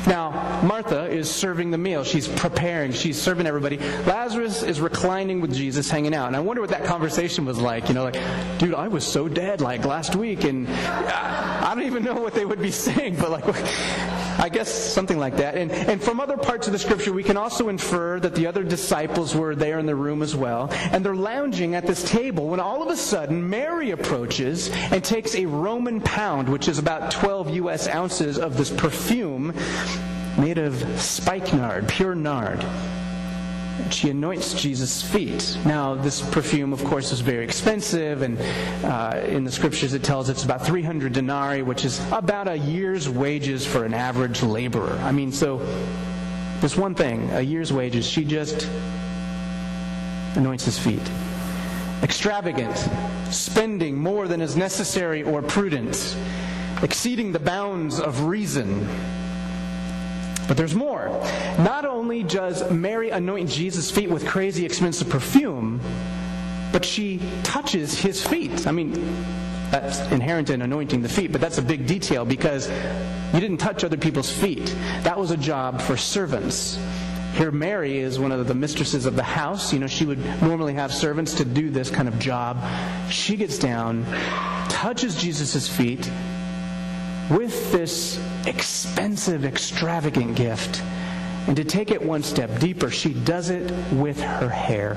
Now, 0.06 0.60
Martha 0.64 1.04
is 1.06 1.30
serving 1.30 1.70
the 1.70 1.78
meal. 1.78 2.02
She's 2.02 2.26
preparing. 2.26 2.92
She's 2.92 3.20
serving 3.20 3.46
everybody. 3.46 3.78
Lazarus 3.78 4.62
is 4.62 4.80
reclining 4.80 5.40
with 5.40 5.54
Jesus, 5.54 5.88
hanging 5.88 6.12
out. 6.12 6.26
And 6.26 6.34
I 6.34 6.40
wonder 6.40 6.60
what 6.60 6.70
that 6.70 6.84
conversation 6.84 7.44
was 7.44 7.58
like. 7.58 7.88
You 7.88 7.94
know, 7.94 8.04
like, 8.04 8.18
dude, 8.58 8.74
I 8.74 8.88
was 8.88 9.06
so 9.06 9.28
dead 9.28 9.60
like 9.60 9.84
last 9.84 10.16
week, 10.16 10.42
and 10.44 10.68
I 10.68 11.72
don't 11.74 11.84
even 11.84 12.02
know 12.02 12.14
what 12.14 12.34
they 12.34 12.44
would 12.44 12.60
be 12.60 12.72
saying, 12.72 13.16
but 13.16 13.30
like, 13.30 13.44
I 14.38 14.48
guess 14.48 14.72
something 14.72 15.18
like 15.18 15.36
that. 15.36 15.56
And, 15.56 15.70
and 15.70 16.02
from 16.02 16.20
other 16.20 16.36
parts 16.36 16.66
of 16.66 16.72
the 16.72 16.78
scripture, 16.78 17.12
we 17.12 17.22
can 17.22 17.36
also 17.36 17.68
infer 17.68 18.20
that 18.20 18.34
the 18.34 18.46
other 18.46 18.64
disciples 18.64 19.34
were 19.34 19.54
there 19.54 19.78
in 19.78 19.86
the 19.86 19.94
room 19.94 20.22
as 20.22 20.34
well. 20.34 20.68
And 20.72 21.04
they're 21.04 21.14
lounging 21.14 21.74
at 21.74 21.86
this 21.86 22.08
table 22.08 22.48
when 22.48 22.60
all 22.60 22.82
of 22.82 22.88
a 22.88 22.96
sudden 22.96 23.48
Mary 23.48 23.90
approaches 23.90 24.70
and 24.90 25.02
takes 25.02 25.34
a 25.34 25.46
Roman 25.46 26.00
pound, 26.00 26.48
which 26.48 26.68
is 26.68 26.78
about 26.78 27.10
12 27.10 27.50
U.S. 27.56 27.88
ounces 27.88 28.38
of 28.38 28.56
this 28.56 28.70
perfume 28.70 29.54
made 30.38 30.58
of 30.58 30.74
spikenard, 31.00 31.88
pure 31.88 32.14
nard 32.14 32.64
she 33.90 34.10
anoints 34.10 34.54
Jesus' 34.60 35.02
feet. 35.02 35.58
Now, 35.64 35.94
this 35.94 36.20
perfume, 36.30 36.72
of 36.72 36.84
course, 36.84 37.12
is 37.12 37.20
very 37.20 37.44
expensive, 37.44 38.22
and 38.22 38.38
uh, 38.84 39.20
in 39.26 39.44
the 39.44 39.52
scriptures 39.52 39.94
it 39.94 40.02
tells 40.02 40.28
it's 40.28 40.44
about 40.44 40.64
300 40.64 41.12
denarii, 41.12 41.62
which 41.62 41.84
is 41.84 42.00
about 42.12 42.48
a 42.48 42.56
year's 42.56 43.08
wages 43.08 43.66
for 43.66 43.84
an 43.84 43.94
average 43.94 44.42
laborer. 44.42 44.98
I 45.02 45.12
mean, 45.12 45.32
so 45.32 45.58
this 46.60 46.76
one 46.76 46.94
thing, 46.94 47.30
a 47.32 47.40
year's 47.40 47.72
wages, 47.72 48.06
she 48.06 48.24
just 48.24 48.68
anoints 50.36 50.64
his 50.64 50.78
feet. 50.78 51.02
Extravagant, 52.02 52.76
spending 53.30 53.96
more 53.96 54.26
than 54.26 54.40
is 54.40 54.56
necessary 54.56 55.22
or 55.22 55.42
prudent, 55.42 56.16
exceeding 56.82 57.32
the 57.32 57.38
bounds 57.38 58.00
of 58.00 58.24
reason 58.24 58.86
but 60.48 60.56
there's 60.56 60.74
more. 60.74 61.08
Not 61.58 61.84
only 61.84 62.22
does 62.22 62.70
Mary 62.70 63.10
anoint 63.10 63.48
Jesus' 63.48 63.90
feet 63.90 64.10
with 64.10 64.26
crazy 64.26 64.64
expensive 64.64 65.08
perfume, 65.08 65.80
but 66.72 66.84
she 66.84 67.20
touches 67.42 67.98
his 67.98 68.26
feet. 68.26 68.66
I 68.66 68.72
mean, 68.72 68.92
that's 69.70 70.00
inherent 70.12 70.50
in 70.50 70.62
anointing 70.62 71.02
the 71.02 71.08
feet, 71.08 71.32
but 71.32 71.40
that's 71.40 71.58
a 71.58 71.62
big 71.62 71.86
detail 71.86 72.24
because 72.24 72.68
you 73.32 73.40
didn't 73.40 73.58
touch 73.58 73.84
other 73.84 73.96
people's 73.96 74.30
feet. 74.30 74.74
That 75.02 75.18
was 75.18 75.30
a 75.30 75.36
job 75.36 75.80
for 75.80 75.96
servants. 75.96 76.78
Here, 77.34 77.50
Mary 77.50 77.98
is 77.98 78.18
one 78.18 78.32
of 78.32 78.46
the 78.46 78.54
mistresses 78.54 79.06
of 79.06 79.16
the 79.16 79.22
house. 79.22 79.72
You 79.72 79.78
know, 79.78 79.86
she 79.86 80.04
would 80.04 80.18
normally 80.42 80.74
have 80.74 80.92
servants 80.92 81.32
to 81.34 81.44
do 81.46 81.70
this 81.70 81.88
kind 81.88 82.06
of 82.06 82.18
job. 82.18 82.58
She 83.10 83.36
gets 83.36 83.58
down, 83.58 84.04
touches 84.68 85.14
Jesus' 85.16 85.66
feet, 85.66 86.10
with 87.30 87.72
this 87.72 88.20
expensive, 88.46 89.44
extravagant 89.44 90.36
gift. 90.36 90.82
And 91.46 91.56
to 91.56 91.64
take 91.64 91.90
it 91.90 92.02
one 92.02 92.22
step 92.22 92.60
deeper, 92.60 92.90
she 92.90 93.12
does 93.12 93.50
it 93.50 93.72
with 93.92 94.20
her 94.20 94.48
hair. 94.48 94.94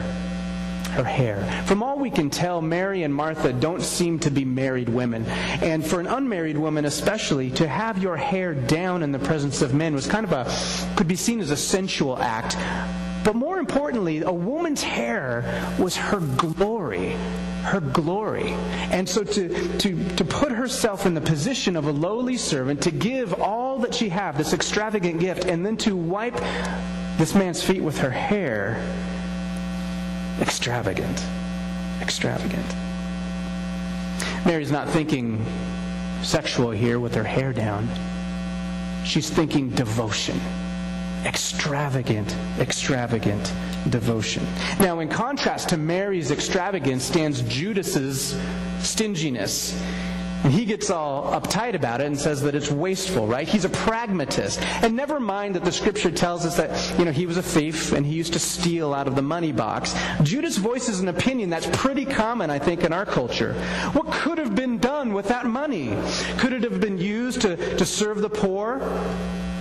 Her 0.91 1.03
hair. 1.03 1.63
From 1.65 1.83
all 1.83 1.99
we 1.99 2.09
can 2.09 2.29
tell, 2.29 2.61
Mary 2.61 3.03
and 3.03 3.13
Martha 3.13 3.51
don't 3.51 3.81
seem 3.81 4.19
to 4.19 4.31
be 4.31 4.45
married 4.45 4.87
women. 4.87 5.25
And 5.25 5.85
for 5.85 5.99
an 5.99 6.07
unmarried 6.07 6.57
woman, 6.57 6.85
especially, 6.85 7.51
to 7.51 7.67
have 7.67 7.97
your 7.97 8.15
hair 8.15 8.53
down 8.53 9.03
in 9.03 9.11
the 9.11 9.19
presence 9.19 9.61
of 9.61 9.73
men 9.73 9.93
was 9.93 10.07
kind 10.07 10.25
of 10.25 10.31
a, 10.31 10.95
could 10.95 11.07
be 11.07 11.17
seen 11.17 11.41
as 11.41 11.51
a 11.51 11.57
sensual 11.57 12.17
act. 12.17 12.55
But 13.25 13.35
more 13.35 13.57
importantly, 13.57 14.21
a 14.21 14.31
woman's 14.31 14.83
hair 14.83 15.73
was 15.79 15.97
her 15.97 16.19
glory 16.19 17.17
her 17.65 17.79
glory. 17.79 18.49
And 18.91 19.07
so 19.07 19.23
to, 19.23 19.77
to, 19.79 20.15
to 20.15 20.23
put 20.23 20.51
herself 20.51 21.05
in 21.05 21.13
the 21.13 21.21
position 21.21 21.75
of 21.75 21.87
a 21.87 21.91
lowly 21.91 22.37
servant, 22.37 22.81
to 22.83 22.91
give 22.91 23.33
all 23.41 23.79
that 23.79 23.93
she 23.93 24.07
had, 24.07 24.37
this 24.37 24.53
extravagant 24.53 25.19
gift, 25.19 25.45
and 25.45 25.65
then 25.65 25.75
to 25.77 25.95
wipe 25.95 26.35
this 27.17 27.33
man's 27.33 27.63
feet 27.63 27.81
with 27.81 27.97
her 27.97 28.11
hair, 28.11 28.79
extravagant. 30.39 31.23
Extravagant. 32.01 32.65
Mary's 34.45 34.71
not 34.71 34.87
thinking 34.89 35.43
sexual 36.21 36.71
here 36.71 36.99
with 36.99 37.15
her 37.15 37.23
hair 37.23 37.51
down. 37.51 37.89
She's 39.05 39.29
thinking 39.29 39.69
devotion. 39.69 40.39
Extravagant, 41.25 42.35
extravagant 42.59 43.51
devotion. 43.89 44.45
Now, 44.79 44.99
in 44.99 45.09
contrast 45.09 45.69
to 45.69 45.77
Mary's 45.77 46.29
extravagance 46.31 47.03
stands 47.03 47.41
Judas's 47.41 48.39
stinginess. 48.79 49.81
And 50.43 50.53
he 50.53 50.65
gets 50.65 50.91
all 50.91 51.31
uptight 51.31 51.73
about 51.73 52.01
it 52.01 52.05
and 52.05 52.19
says 52.19 52.39
that 52.43 52.53
it's 52.53 52.69
wasteful, 52.69 53.25
right? 53.25 53.47
He's 53.47 53.65
a 53.65 53.69
pragmatist. 53.69 54.61
And 54.83 54.95
never 54.95 55.19
mind 55.19 55.55
that 55.55 55.65
the 55.65 55.71
scripture 55.71 56.11
tells 56.11 56.45
us 56.45 56.55
that, 56.57 56.99
you 56.99 57.05
know, 57.05 57.11
he 57.11 57.25
was 57.25 57.37
a 57.37 57.41
thief 57.41 57.93
and 57.93 58.05
he 58.05 58.13
used 58.13 58.33
to 58.33 58.39
steal 58.39 58.93
out 58.93 59.07
of 59.07 59.15
the 59.15 59.23
money 59.23 59.51
box. 59.51 59.95
Judas 60.21 60.57
voices 60.57 60.99
an 60.99 61.07
opinion 61.07 61.49
that's 61.49 61.67
pretty 61.73 62.05
common, 62.05 62.51
I 62.51 62.59
think, 62.59 62.83
in 62.83 62.93
our 62.93 63.07
culture. 63.07 63.55
What 63.93 64.11
could 64.11 64.37
have 64.37 64.53
been 64.53 64.77
done 64.77 65.13
with 65.13 65.27
that 65.29 65.47
money? 65.47 65.97
Could 66.37 66.53
it 66.53 66.61
have 66.61 66.79
been 66.79 66.99
used 66.99 67.41
to, 67.41 67.77
to 67.77 67.83
serve 67.83 68.21
the 68.21 68.29
poor? 68.29 68.79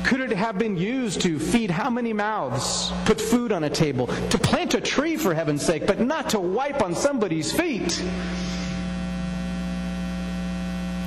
Could 0.05 0.21
it 0.21 0.33
have 0.33 0.59
been 0.59 0.77
used 0.77 1.23
to 1.23 1.39
feed 1.39 1.71
how 1.71 1.89
many 1.89 2.13
mouths, 2.13 2.93
put 3.07 3.19
food 3.19 3.53
on 3.53 3.65
a 3.65 3.71
table, 3.71 4.07
to 4.07 4.39
plant 4.39 4.75
a 4.75 4.81
tree 4.81 5.17
for 5.17 5.33
heaven's 5.33 5.65
sake, 5.65 5.87
but 5.87 5.99
not 5.99 6.29
to 6.31 6.41
wipe 6.41 6.83
on 6.83 6.95
somebody's 6.95 7.51
feet? 7.51 8.05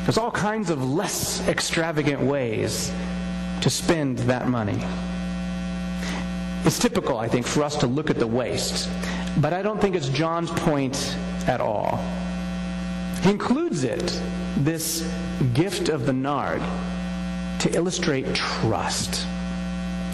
There's 0.04 0.18
all 0.18 0.32
kinds 0.32 0.72
of 0.72 0.84
less 0.84 1.48
extravagant 1.48 2.22
ways 2.22 2.92
to 3.62 3.70
spend 3.70 4.18
that 4.20 4.48
money. 4.48 4.84
It's 6.66 6.80
typical, 6.80 7.20
I 7.20 7.28
think, 7.28 7.46
for 7.46 7.64
us 7.64 7.76
to 7.78 7.88
look 7.88 8.10
at 8.10 8.18
the 8.18 8.26
waste, 8.26 8.90
but 9.38 9.54
I 9.54 9.62
don't 9.62 9.80
think 9.80 9.96
it's 9.96 10.10
John's 10.10 10.50
point 10.50 11.16
at 11.46 11.62
all. 11.62 12.00
He 13.22 13.30
includes 13.30 13.84
it, 13.84 14.20
this 14.58 15.08
gift 15.54 15.90
of 15.90 16.08
the 16.08 16.14
nard, 16.14 16.62
to 17.60 17.76
illustrate 17.76 18.34
trust. 18.34 19.26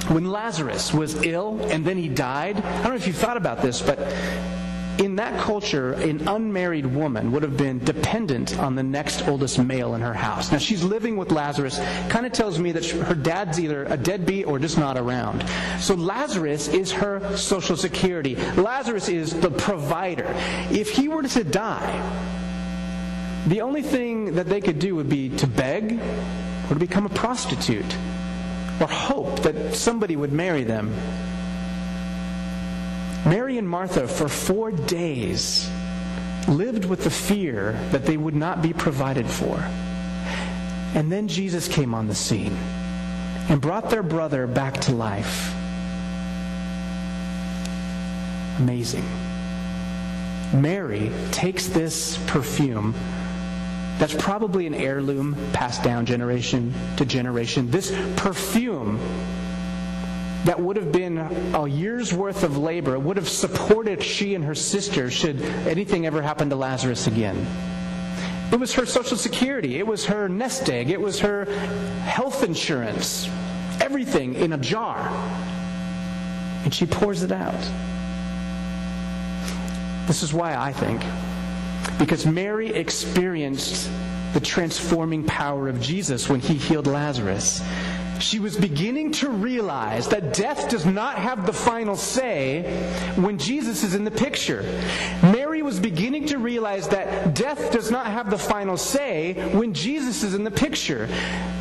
When 0.09 0.25
Lazarus 0.25 0.93
was 0.93 1.15
ill 1.23 1.59
and 1.69 1.85
then 1.85 1.97
he 1.97 2.09
died, 2.09 2.57
I 2.57 2.83
don't 2.83 2.89
know 2.89 2.95
if 2.95 3.07
you've 3.07 3.15
thought 3.15 3.37
about 3.37 3.61
this, 3.61 3.81
but 3.81 3.99
in 4.99 5.15
that 5.15 5.39
culture, 5.39 5.93
an 5.93 6.27
unmarried 6.27 6.85
woman 6.85 7.31
would 7.31 7.41
have 7.41 7.57
been 7.57 7.79
dependent 7.79 8.59
on 8.59 8.75
the 8.75 8.83
next 8.83 9.27
oldest 9.27 9.57
male 9.57 9.95
in 9.95 10.01
her 10.01 10.13
house. 10.13 10.51
Now, 10.51 10.59
she's 10.59 10.83
living 10.83 11.17
with 11.17 11.31
Lazarus. 11.31 11.79
Kind 12.09 12.25
of 12.25 12.31
tells 12.31 12.59
me 12.59 12.71
that 12.73 12.85
her 12.85 13.15
dad's 13.15 13.59
either 13.59 13.85
a 13.85 13.97
deadbeat 13.97 14.45
or 14.45 14.59
just 14.59 14.77
not 14.77 14.97
around. 14.97 15.43
So, 15.79 15.95
Lazarus 15.95 16.67
is 16.67 16.91
her 16.91 17.35
social 17.35 17.75
security. 17.75 18.35
Lazarus 18.55 19.09
is 19.09 19.33
the 19.39 19.51
provider. 19.51 20.27
If 20.69 20.91
he 20.91 21.07
were 21.07 21.23
to 21.23 21.43
die, 21.43 22.29
the 23.47 23.61
only 23.61 23.81
thing 23.81 24.35
that 24.35 24.47
they 24.47 24.61
could 24.61 24.79
do 24.79 24.95
would 24.95 25.09
be 25.09 25.29
to 25.37 25.47
beg 25.47 25.99
or 26.69 26.75
to 26.75 26.79
become 26.79 27.05
a 27.05 27.09
prostitute 27.09 27.97
or 28.79 28.87
hope 28.87 29.41
that 29.41 29.75
somebody 29.75 30.15
would 30.15 30.31
marry 30.31 30.63
them. 30.63 30.93
Mary 33.25 33.57
and 33.57 33.69
Martha, 33.69 34.07
for 34.07 34.27
four 34.27 34.71
days, 34.71 35.69
lived 36.47 36.85
with 36.85 37.03
the 37.03 37.09
fear 37.09 37.73
that 37.91 38.05
they 38.05 38.17
would 38.17 38.35
not 38.35 38.61
be 38.61 38.73
provided 38.73 39.25
for. 39.25 39.57
And 40.95 41.11
then 41.11 41.27
Jesus 41.27 41.67
came 41.67 41.93
on 41.93 42.07
the 42.07 42.15
scene 42.15 42.55
and 43.49 43.61
brought 43.61 43.89
their 43.89 44.03
brother 44.03 44.45
back 44.47 44.73
to 44.81 44.91
life. 44.93 45.53
Amazing. 48.59 49.05
Mary 50.53 51.11
takes 51.31 51.67
this 51.67 52.17
perfume 52.27 52.93
that's 53.99 54.13
probably 54.15 54.67
an 54.67 54.73
heirloom 54.73 55.35
passed 55.53 55.83
down 55.83 56.05
generation 56.05 56.73
to 56.97 57.05
generation. 57.05 57.69
This 57.69 57.91
perfume 58.15 58.99
that 60.45 60.59
would 60.59 60.75
have 60.75 60.91
been 60.91 61.17
a 61.17 61.67
year's 61.67 62.13
worth 62.13 62.43
of 62.43 62.57
labor. 62.57 62.95
It 62.95 62.99
would 62.99 63.17
have 63.17 63.29
supported 63.29 64.03
she 64.03 64.35
and 64.35 64.43
her 64.43 64.55
sister 64.55 65.09
should 65.09 65.41
anything 65.41 66.05
ever 66.05 66.21
happen 66.21 66.49
to 66.49 66.55
Lazarus 66.55 67.07
again. 67.07 67.47
It 68.51 68.59
was 68.59 68.73
her 68.73 68.85
social 68.85 69.17
security. 69.17 69.79
It 69.79 69.87
was 69.87 70.05
her 70.05 70.27
nest 70.27 70.69
egg. 70.69 70.89
It 70.89 70.99
was 70.99 71.19
her 71.21 71.45
health 72.03 72.43
insurance. 72.43 73.29
Everything 73.79 74.35
in 74.35 74.53
a 74.53 74.57
jar. 74.57 75.09
And 76.63 76.73
she 76.73 76.85
pours 76.85 77.23
it 77.23 77.31
out. 77.31 77.59
This 80.07 80.23
is 80.23 80.33
why 80.33 80.55
I 80.55 80.73
think. 80.73 81.01
Because 81.99 82.25
Mary 82.25 82.69
experienced 82.69 83.89
the 84.33 84.39
transforming 84.39 85.23
power 85.23 85.67
of 85.67 85.79
Jesus 85.79 86.29
when 86.29 86.39
he 86.39 86.55
healed 86.55 86.87
Lazarus 86.87 87.61
she 88.23 88.39
was 88.39 88.55
beginning 88.55 89.11
to 89.11 89.29
realize 89.29 90.07
that 90.07 90.33
death 90.33 90.69
does 90.69 90.85
not 90.85 91.17
have 91.17 91.45
the 91.45 91.53
final 91.53 91.95
say 91.95 92.63
when 93.15 93.37
Jesus 93.37 93.83
is 93.83 93.95
in 93.95 94.03
the 94.03 94.11
picture. 94.11 94.61
Mary 95.21 95.42
was 95.63 95.79
beginning 95.79 96.27
to 96.27 96.37
realize 96.37 96.87
that 96.89 97.33
death 97.33 97.71
does 97.71 97.89
not 97.89 98.07
have 98.07 98.29
the 98.29 98.37
final 98.37 98.77
say 98.77 99.33
when 99.55 99.73
Jesus 99.73 100.23
is 100.23 100.33
in 100.33 100.43
the 100.43 100.51
picture. 100.51 101.09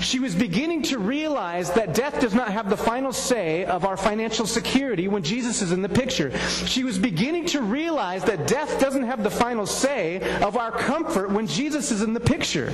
She 0.01 0.19
was 0.19 0.35
beginning 0.35 0.83
to 0.83 0.99
realize 0.99 1.71
that 1.73 1.95
death 1.95 2.21
does 2.21 2.35
not 2.35 2.53
have 2.53 2.69
the 2.69 2.77
final 2.77 3.13
say 3.13 3.65
of 3.65 3.85
our 3.85 3.97
financial 3.97 4.47
security 4.47 5.09
when 5.09 5.23
Jesus 5.23 5.63
is 5.63 5.73
in 5.73 5.83
the 5.83 5.89
picture. 5.89 6.37
She 6.67 6.85
was 6.85 6.99
beginning 6.99 7.47
to 7.47 7.63
realize 7.63 8.25
that 8.25 8.47
death 8.47 8.81
doesn't 8.81 9.05
have 9.05 9.23
the 9.23 9.31
final 9.31 9.67
say 9.67 10.21
of 10.41 10.57
our 10.57 10.73
comfort 10.73 11.31
when 11.31 11.47
Jesus 11.47 11.91
is 11.91 12.03
in 12.03 12.13
the 12.13 12.21
picture. 12.21 12.73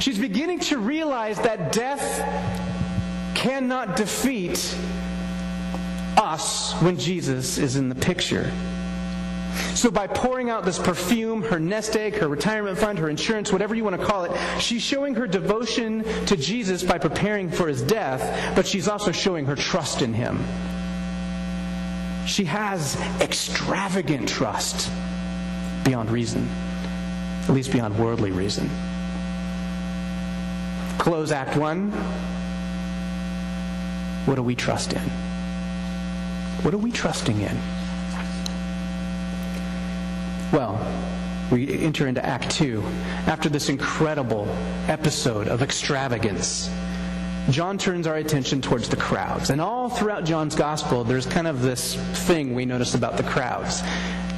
She's 0.00 0.18
beginning 0.18 0.60
to 0.60 0.78
realize 0.78 1.38
that 1.40 1.72
death 1.72 2.04
cannot 3.34 3.96
defeat 3.96 4.76
us 6.16 6.72
when 6.82 6.98
Jesus 6.98 7.58
is 7.58 7.76
in 7.76 7.88
the 7.88 7.94
picture. 7.94 8.50
So, 9.74 9.90
by 9.90 10.06
pouring 10.06 10.50
out 10.50 10.64
this 10.64 10.78
perfume, 10.78 11.42
her 11.42 11.60
nest 11.60 11.96
egg, 11.96 12.16
her 12.16 12.28
retirement 12.28 12.78
fund, 12.78 12.98
her 12.98 13.08
insurance, 13.08 13.52
whatever 13.52 13.74
you 13.74 13.84
want 13.84 14.00
to 14.00 14.06
call 14.06 14.24
it, 14.24 14.32
she's 14.60 14.82
showing 14.82 15.14
her 15.14 15.26
devotion 15.26 16.02
to 16.26 16.36
Jesus 16.36 16.82
by 16.82 16.98
preparing 16.98 17.50
for 17.50 17.68
his 17.68 17.82
death, 17.82 18.54
but 18.56 18.66
she's 18.66 18.88
also 18.88 19.12
showing 19.12 19.46
her 19.46 19.56
trust 19.56 20.02
in 20.02 20.12
him. 20.14 20.38
She 22.26 22.44
has 22.44 22.96
extravagant 23.20 24.28
trust 24.28 24.90
beyond 25.84 26.10
reason, 26.10 26.48
at 27.44 27.50
least 27.50 27.72
beyond 27.72 27.98
worldly 27.98 28.32
reason. 28.32 28.68
Close 30.98 31.30
Act 31.32 31.56
1 31.56 31.92
what 34.28 34.34
do 34.34 34.42
we 34.42 34.54
trust 34.54 34.92
in? 34.92 35.00
What 36.60 36.74
are 36.74 36.78
we 36.78 36.92
trusting 36.92 37.40
in? 37.40 37.58
Well, 40.52 40.80
we 41.50 41.78
enter 41.80 42.08
into 42.08 42.24
Act 42.24 42.50
2 42.52 42.82
after 43.26 43.48
this 43.48 43.68
incredible 43.68 44.48
episode 44.86 45.48
of 45.48 45.62
extravagance. 45.62 46.70
John 47.50 47.78
turns 47.78 48.06
our 48.06 48.16
attention 48.16 48.60
towards 48.60 48.88
the 48.88 48.96
crowds. 48.96 49.50
And 49.50 49.60
all 49.60 49.88
throughout 49.88 50.24
John's 50.24 50.54
gospel, 50.54 51.04
there's 51.04 51.26
kind 51.26 51.46
of 51.46 51.62
this 51.62 51.96
thing 52.26 52.54
we 52.54 52.66
notice 52.66 52.94
about 52.94 53.16
the 53.16 53.22
crowds. 53.24 53.82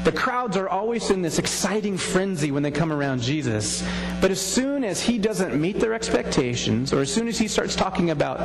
The 0.05 0.13
crowds 0.13 0.57
are 0.57 0.69
always 0.69 1.11
in 1.11 1.21
this 1.21 1.39
exciting 1.39 1.99
frenzy 1.99 2.51
when 2.51 2.63
they 2.63 2.71
come 2.71 2.91
around 2.91 3.21
Jesus. 3.21 3.85
But 4.23 4.31
as 4.31 4.41
soon 4.41 4.83
as 4.83 5.03
he 5.03 5.19
doesn't 5.19 5.61
meet 5.61 5.79
their 5.79 5.93
expectations, 5.93 6.95
or 6.95 7.01
as 7.01 7.13
soon 7.13 7.29
as 7.29 7.39
he 7.39 7.49
starts 7.49 7.77
talking 7.77 8.11
about 8.11 8.39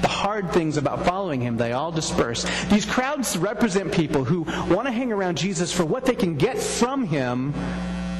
the 0.00 0.08
hard 0.08 0.50
things 0.52 0.78
about 0.78 1.04
following 1.04 1.42
him, 1.42 1.58
they 1.58 1.72
all 1.72 1.92
disperse. 1.92 2.46
These 2.70 2.86
crowds 2.86 3.36
represent 3.36 3.92
people 3.92 4.24
who 4.24 4.42
want 4.74 4.86
to 4.86 4.90
hang 4.90 5.12
around 5.12 5.36
Jesus 5.36 5.70
for 5.70 5.84
what 5.84 6.06
they 6.06 6.14
can 6.14 6.36
get 6.36 6.58
from 6.58 7.04
him 7.04 7.52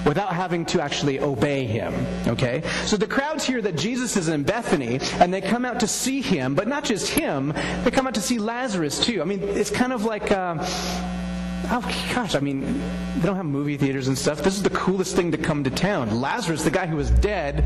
without 0.04 0.34
having 0.34 0.66
to 0.66 0.82
actually 0.82 1.20
obey 1.20 1.64
him. 1.64 1.94
Okay? 2.26 2.62
So 2.84 2.98
the 2.98 3.06
crowds 3.06 3.44
hear 3.44 3.62
that 3.62 3.76
Jesus 3.76 4.18
is 4.18 4.28
in 4.28 4.42
Bethany 4.42 5.00
and 5.14 5.32
they 5.32 5.40
come 5.40 5.64
out 5.64 5.80
to 5.80 5.88
see 5.88 6.20
him, 6.20 6.54
but 6.54 6.68
not 6.68 6.84
just 6.84 7.08
him, 7.08 7.54
they 7.84 7.90
come 7.90 8.06
out 8.06 8.14
to 8.14 8.20
see 8.20 8.38
Lazarus 8.38 9.02
too. 9.02 9.22
I 9.22 9.24
mean, 9.24 9.40
it's 9.42 9.70
kind 9.70 9.94
of 9.94 10.04
like. 10.04 10.30
Uh, 10.30 10.62
oh 11.70 12.10
gosh, 12.14 12.34
I 12.34 12.40
mean, 12.40 12.60
they 13.16 13.26
don't 13.26 13.36
have 13.36 13.46
movie 13.46 13.76
theaters 13.76 14.08
and 14.08 14.16
stuff. 14.16 14.42
This 14.42 14.56
is 14.56 14.62
the 14.62 14.70
coolest 14.70 15.16
thing 15.16 15.30
to 15.32 15.38
come 15.38 15.64
to 15.64 15.70
town. 15.70 16.20
Lazarus, 16.20 16.64
the 16.64 16.70
guy 16.70 16.86
who 16.86 16.96
was 16.96 17.10
dead, 17.10 17.64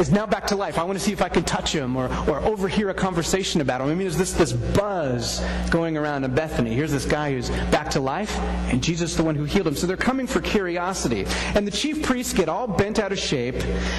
is 0.00 0.10
now 0.10 0.24
back 0.24 0.46
to 0.46 0.56
life. 0.56 0.78
I 0.78 0.82
want 0.82 0.98
to 0.98 1.04
see 1.04 1.12
if 1.12 1.20
I 1.20 1.28
can 1.28 1.44
touch 1.44 1.72
him 1.72 1.94
or, 1.94 2.06
or 2.26 2.40
overhear 2.40 2.88
a 2.88 2.94
conversation 2.94 3.60
about 3.60 3.82
him. 3.82 3.88
I 3.88 3.90
mean, 3.90 3.98
there's 3.98 4.16
this, 4.16 4.32
this 4.32 4.52
buzz 4.52 5.40
going 5.70 5.98
around 5.98 6.24
in 6.24 6.34
Bethany. 6.34 6.74
Here's 6.74 6.90
this 6.90 7.04
guy 7.04 7.32
who's 7.32 7.50
back 7.70 7.90
to 7.90 8.00
life, 8.00 8.34
and 8.70 8.82
Jesus 8.82 9.10
is 9.10 9.16
the 9.18 9.22
one 9.22 9.34
who 9.34 9.44
healed 9.44 9.66
him. 9.66 9.76
So 9.76 9.86
they're 9.86 9.98
coming 9.98 10.26
for 10.26 10.40
curiosity. 10.40 11.26
And 11.54 11.66
the 11.66 11.70
chief 11.70 12.02
priests 12.02 12.32
get 12.32 12.48
all 12.48 12.66
bent 12.66 12.98
out 12.98 13.12
of 13.12 13.18
shape 13.18 13.56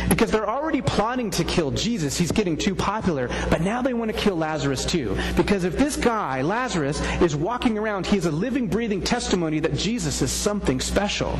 because 0.10 0.32
they're 0.32 0.50
already 0.50 0.82
plotting 0.82 1.30
to 1.32 1.44
kill 1.44 1.70
Jesus. 1.70 2.18
He's 2.18 2.32
getting 2.32 2.58
too 2.58 2.74
popular. 2.74 3.30
But 3.52 3.62
now 3.62 3.84
they 3.84 3.94
want 3.94 4.12
to 4.12 4.18
kill 4.18 4.36
Lazarus 4.36 4.86
too. 4.86 5.16
Because 5.38 5.66
if 5.66 5.78
this 5.78 5.96
guy, 5.96 6.42
Lazarus, 6.42 7.00
is 7.22 7.36
walking 7.36 7.78
around, 7.78 8.08
he's 8.08 8.26
a 8.26 8.32
living, 8.32 8.68
breathing 8.68 9.02
testimony 9.02 9.60
that 9.60 9.76
Jesus 9.76 10.24
is 10.24 10.32
something 10.32 10.80
special. 10.80 11.38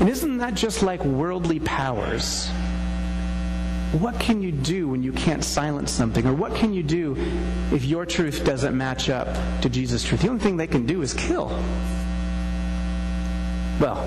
And 0.00 0.08
isn't 0.08 0.38
that 0.38 0.54
just 0.54 0.82
like 0.82 1.04
worldly 1.04 1.60
powers? 1.60 2.48
What 3.92 4.18
can 4.18 4.42
you 4.42 4.52
do 4.52 4.88
when 4.88 5.02
you 5.02 5.12
can't 5.12 5.42
silence 5.42 5.90
something? 5.90 6.26
Or 6.26 6.34
what 6.34 6.54
can 6.54 6.74
you 6.74 6.82
do 6.82 7.16
if 7.72 7.84
your 7.84 8.04
truth 8.04 8.44
doesn't 8.44 8.76
match 8.76 9.08
up 9.08 9.28
to 9.62 9.68
Jesus' 9.68 10.04
truth? 10.04 10.22
The 10.22 10.28
only 10.28 10.42
thing 10.42 10.56
they 10.56 10.66
can 10.66 10.86
do 10.86 11.02
is 11.02 11.14
kill. 11.14 11.48
Well, 13.80 14.02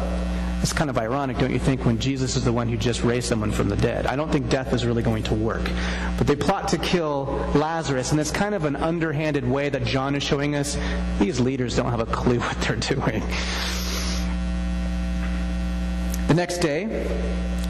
it's 0.62 0.74
kind 0.74 0.90
of 0.90 0.98
ironic, 0.98 1.38
don't 1.38 1.52
you 1.52 1.60
think, 1.60 1.86
when 1.86 2.00
Jesus 2.00 2.36
is 2.36 2.44
the 2.44 2.52
one 2.52 2.68
who 2.68 2.76
just 2.76 3.04
raised 3.04 3.28
someone 3.28 3.52
from 3.52 3.70
the 3.70 3.78
dead? 3.78 4.06
I 4.06 4.18
don't 4.18 4.30
think 4.30 4.50
death 4.50 4.74
is 4.74 4.86
really 4.86 5.02
going 5.02 5.24
to 5.24 5.34
work. 5.34 5.64
But 6.18 6.28
they 6.28 6.36
plot 6.36 6.68
to 6.70 6.78
kill 6.78 7.26
Lazarus, 7.56 8.12
and 8.12 8.20
it's 8.20 8.32
kind 8.32 8.54
of 8.54 8.66
an 8.66 8.76
underhanded 8.76 9.50
way 9.50 9.70
that 9.70 9.86
John 9.86 10.16
is 10.16 10.24
showing 10.24 10.56
us 10.56 10.78
these 11.18 11.40
leaders 11.40 11.78
don't 11.78 11.90
have 11.90 12.02
a 12.02 12.06
clue 12.06 12.40
what 12.40 12.60
they're 12.62 12.76
doing. 12.76 13.24
The 16.30 16.36
next 16.36 16.60
day, 16.60 17.08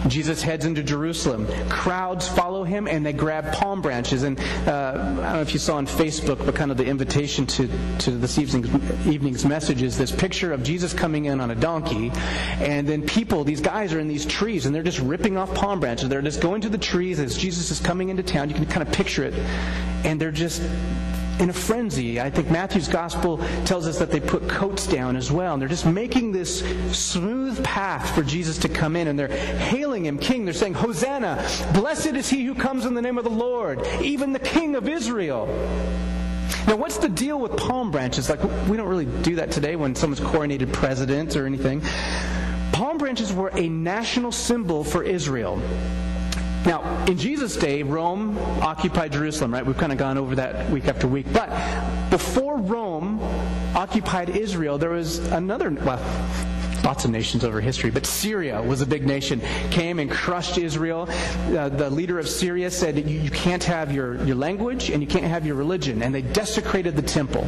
Jesus 0.10 0.42
heads 0.42 0.66
into 0.66 0.84
Jerusalem. 0.84 1.48
Crowds 1.70 2.28
follow 2.28 2.66
him 2.66 2.90
and 2.90 3.06
they 3.06 3.14
grab 3.14 3.54
palm 3.54 3.82
branches. 3.82 4.24
And 4.24 4.38
uh, 4.68 4.96
I 4.98 4.98
don't 4.98 5.16
know 5.16 5.40
if 5.42 5.54
you 5.54 5.60
saw 5.60 5.78
on 5.78 5.88
Facebook, 5.88 6.46
but 6.46 6.56
kind 6.56 6.70
of 6.70 6.76
the 6.76 6.84
invitation 6.84 7.46
to, 7.48 7.70
to 8.00 8.12
this 8.12 8.38
evening's, 8.38 9.08
evening's 9.08 9.46
message 9.46 9.82
is 9.82 9.98
this 9.98 10.12
picture 10.12 10.52
of 10.52 10.62
Jesus 10.62 10.94
coming 10.94 11.24
in 11.24 11.40
on 11.40 11.52
a 11.52 11.56
donkey. 11.56 12.12
And 12.60 12.86
then 12.86 13.02
people, 13.02 13.46
these 13.46 13.62
guys 13.62 13.94
are 13.94 14.00
in 14.02 14.10
these 14.10 14.26
trees 14.26 14.66
and 14.66 14.76
they're 14.76 14.84
just 14.84 15.00
ripping 15.00 15.38
off 15.38 15.54
palm 15.56 15.80
branches. 15.80 16.10
They're 16.10 16.22
just 16.22 16.42
going 16.42 16.60
to 16.60 16.70
the 16.70 16.78
trees 16.78 17.22
as 17.22 17.38
Jesus 17.38 17.72
is 17.72 17.80
coming 17.80 18.10
into 18.10 18.24
town. 18.24 18.50
You 18.50 18.56
can 18.56 18.66
kind 18.66 18.86
of 18.86 18.94
picture 18.94 19.24
it. 19.24 19.36
And 20.04 20.20
they're 20.20 20.32
just 20.32 20.62
in 21.40 21.50
a 21.50 21.54
frenzy. 21.54 22.20
I 22.20 22.30
think 22.30 22.50
Matthew's 22.52 22.88
gospel 22.88 23.38
tells 23.66 23.88
us 23.88 23.98
that 24.00 24.12
they 24.12 24.20
put 24.20 24.48
coats 24.50 24.86
down 24.86 25.16
as 25.16 25.32
well. 25.32 25.54
And 25.54 25.62
they're 25.62 25.70
just 25.70 25.86
making 25.86 26.32
this 26.32 26.60
smooth 26.92 27.64
path 27.64 28.14
for 28.14 28.24
Jesus 28.24 28.58
to 28.60 28.70
come 28.70 28.96
in. 28.96 29.08
And 29.08 29.18
they're 29.18 29.28
hailing 29.28 30.06
him 30.06 30.18
king. 30.18 30.46
They're 30.46 30.54
saying, 30.54 30.74
Hosanna! 30.74 31.44
Blessed 31.74 32.14
is 32.14 32.30
he 32.30 32.44
who 32.46 32.56
comes 32.56 32.86
in 32.86 32.94
the 32.94 33.02
name 33.02 33.18
of 33.18 33.24
the 33.24 33.30
Lord, 33.30 33.86
even 34.02 34.34
the 34.34 34.40
king 34.40 34.76
of 34.76 34.88
Israel. 34.88 35.48
Now, 36.68 36.76
what's 36.76 36.98
the 36.98 37.10
deal 37.10 37.40
with 37.40 37.56
palm 37.58 37.90
branches? 37.90 38.30
Like, 38.30 38.44
we 38.68 38.78
don't 38.78 38.88
really 38.88 39.06
do 39.06 39.36
that 39.36 39.52
today 39.52 39.76
when 39.76 39.96
someone's 39.96 40.20
coronated 40.20 40.72
president 40.74 41.36
or 41.36 41.46
anything. 41.46 41.82
Palm 42.74 42.98
branches 42.98 43.34
were 43.34 43.50
a 43.56 43.70
national 43.70 44.32
symbol 44.32 44.84
for 44.84 45.04
Israel. 45.04 45.62
Now, 46.66 47.06
in 47.06 47.18
Jesus' 47.18 47.56
day, 47.56 47.84
Rome 47.84 48.38
occupied 48.62 49.14
Jerusalem, 49.14 49.54
right? 49.54 49.66
We've 49.66 49.78
kind 49.78 49.92
of 49.92 49.98
gone 49.98 50.18
over 50.18 50.36
that 50.36 50.70
week 50.70 50.88
after 50.88 51.08
week. 51.08 51.26
But 51.32 51.50
before 52.10 52.58
Rome 52.58 53.20
occupied 53.76 54.30
Israel, 54.30 54.78
there 54.78 54.90
was 54.90 55.20
another, 55.32 55.70
well, 55.72 56.00
lots 56.84 57.06
of 57.06 57.12
nations 57.12 57.44
over 57.44 57.62
history, 57.62 57.92
but 57.92 58.06
Syria 58.06 58.62
was 58.62 58.82
a 58.82 58.86
big 58.86 59.06
nation, 59.06 59.42
came 59.72 60.00
and 60.00 60.12
crushed 60.12 60.58
Israel. 60.58 61.08
Uh, 61.48 61.70
the 61.70 61.90
leader 61.90 62.20
of 62.20 62.28
Syria 62.28 62.70
said, 62.70 62.98
you, 62.98 63.20
you 63.20 63.32
can't 63.32 63.64
have 63.64 63.94
your, 63.94 64.24
your 64.26 64.36
language 64.36 64.90
and 64.90 65.02
you 65.02 65.08
can't 65.08 65.26
have 65.26 65.46
your 65.46 65.56
religion, 65.56 66.04
and 66.04 66.14
they 66.14 66.22
desecrated 66.22 66.96
the 66.96 67.02
temple 67.02 67.48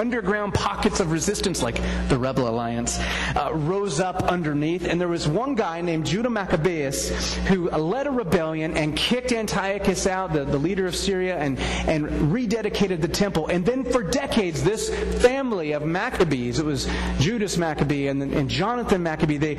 underground 0.00 0.54
pockets 0.54 0.98
of 0.98 1.12
resistance, 1.12 1.62
like 1.62 1.76
the 2.08 2.18
Rebel 2.18 2.48
Alliance, 2.48 2.98
uh, 3.36 3.50
rose 3.52 4.00
up 4.00 4.22
underneath. 4.24 4.86
And 4.86 4.98
there 4.98 5.08
was 5.08 5.28
one 5.28 5.54
guy 5.54 5.82
named 5.82 6.06
Judah 6.06 6.30
Maccabeus 6.30 7.36
who 7.48 7.68
led 7.70 8.06
a 8.06 8.10
rebellion 8.10 8.76
and 8.76 8.96
kicked 8.96 9.32
Antiochus 9.32 10.06
out, 10.06 10.32
the, 10.32 10.44
the 10.44 10.58
leader 10.58 10.86
of 10.86 10.96
Syria, 10.96 11.36
and, 11.36 11.58
and 11.86 12.08
rededicated 12.32 13.02
the 13.02 13.08
temple. 13.08 13.48
And 13.48 13.64
then 13.64 13.84
for 13.84 14.02
decades, 14.02 14.64
this 14.64 14.88
family 15.22 15.72
of 15.72 15.84
Maccabees, 15.84 16.58
it 16.58 16.64
was 16.64 16.88
Judas 17.18 17.58
Maccabee 17.58 18.06
and, 18.08 18.22
and 18.22 18.48
Jonathan 18.48 19.02
Maccabee, 19.02 19.36
they, 19.36 19.54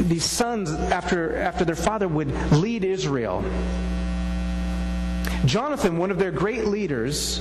these 0.00 0.24
sons, 0.24 0.70
after, 0.70 1.36
after 1.36 1.64
their 1.64 1.76
father, 1.76 2.08
would 2.08 2.32
lead 2.52 2.84
Israel. 2.84 3.44
Jonathan, 5.44 5.98
one 5.98 6.10
of 6.10 6.18
their 6.18 6.30
great 6.32 6.66
leaders, 6.66 7.40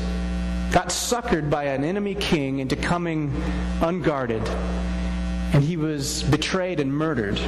got 0.73 0.88
suckered 0.88 1.51
by 1.51 1.65
an 1.65 1.83
enemy 1.83 2.15
king 2.15 2.57
into 2.57 2.75
coming 2.75 3.31
unguarded, 3.79 4.41
and 5.53 5.63
he 5.63 5.77
was 5.77 6.23
betrayed 6.23 6.79
and 6.79 6.91
murdered. 6.91 7.39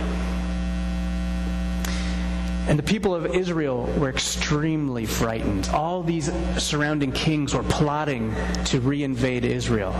And 2.68 2.78
the 2.78 2.84
people 2.84 3.16
of 3.16 3.26
Israel 3.36 3.92
were 3.98 4.10
extremely 4.10 5.08
frightened. 5.08 5.70
All 5.70 6.04
these 6.04 6.32
surrounding 6.58 7.12
kings 7.12 7.56
were 7.56 7.64
plotting 7.64 8.30
to 8.66 8.80
reinvade 8.80 9.44
Israel. 9.44 9.94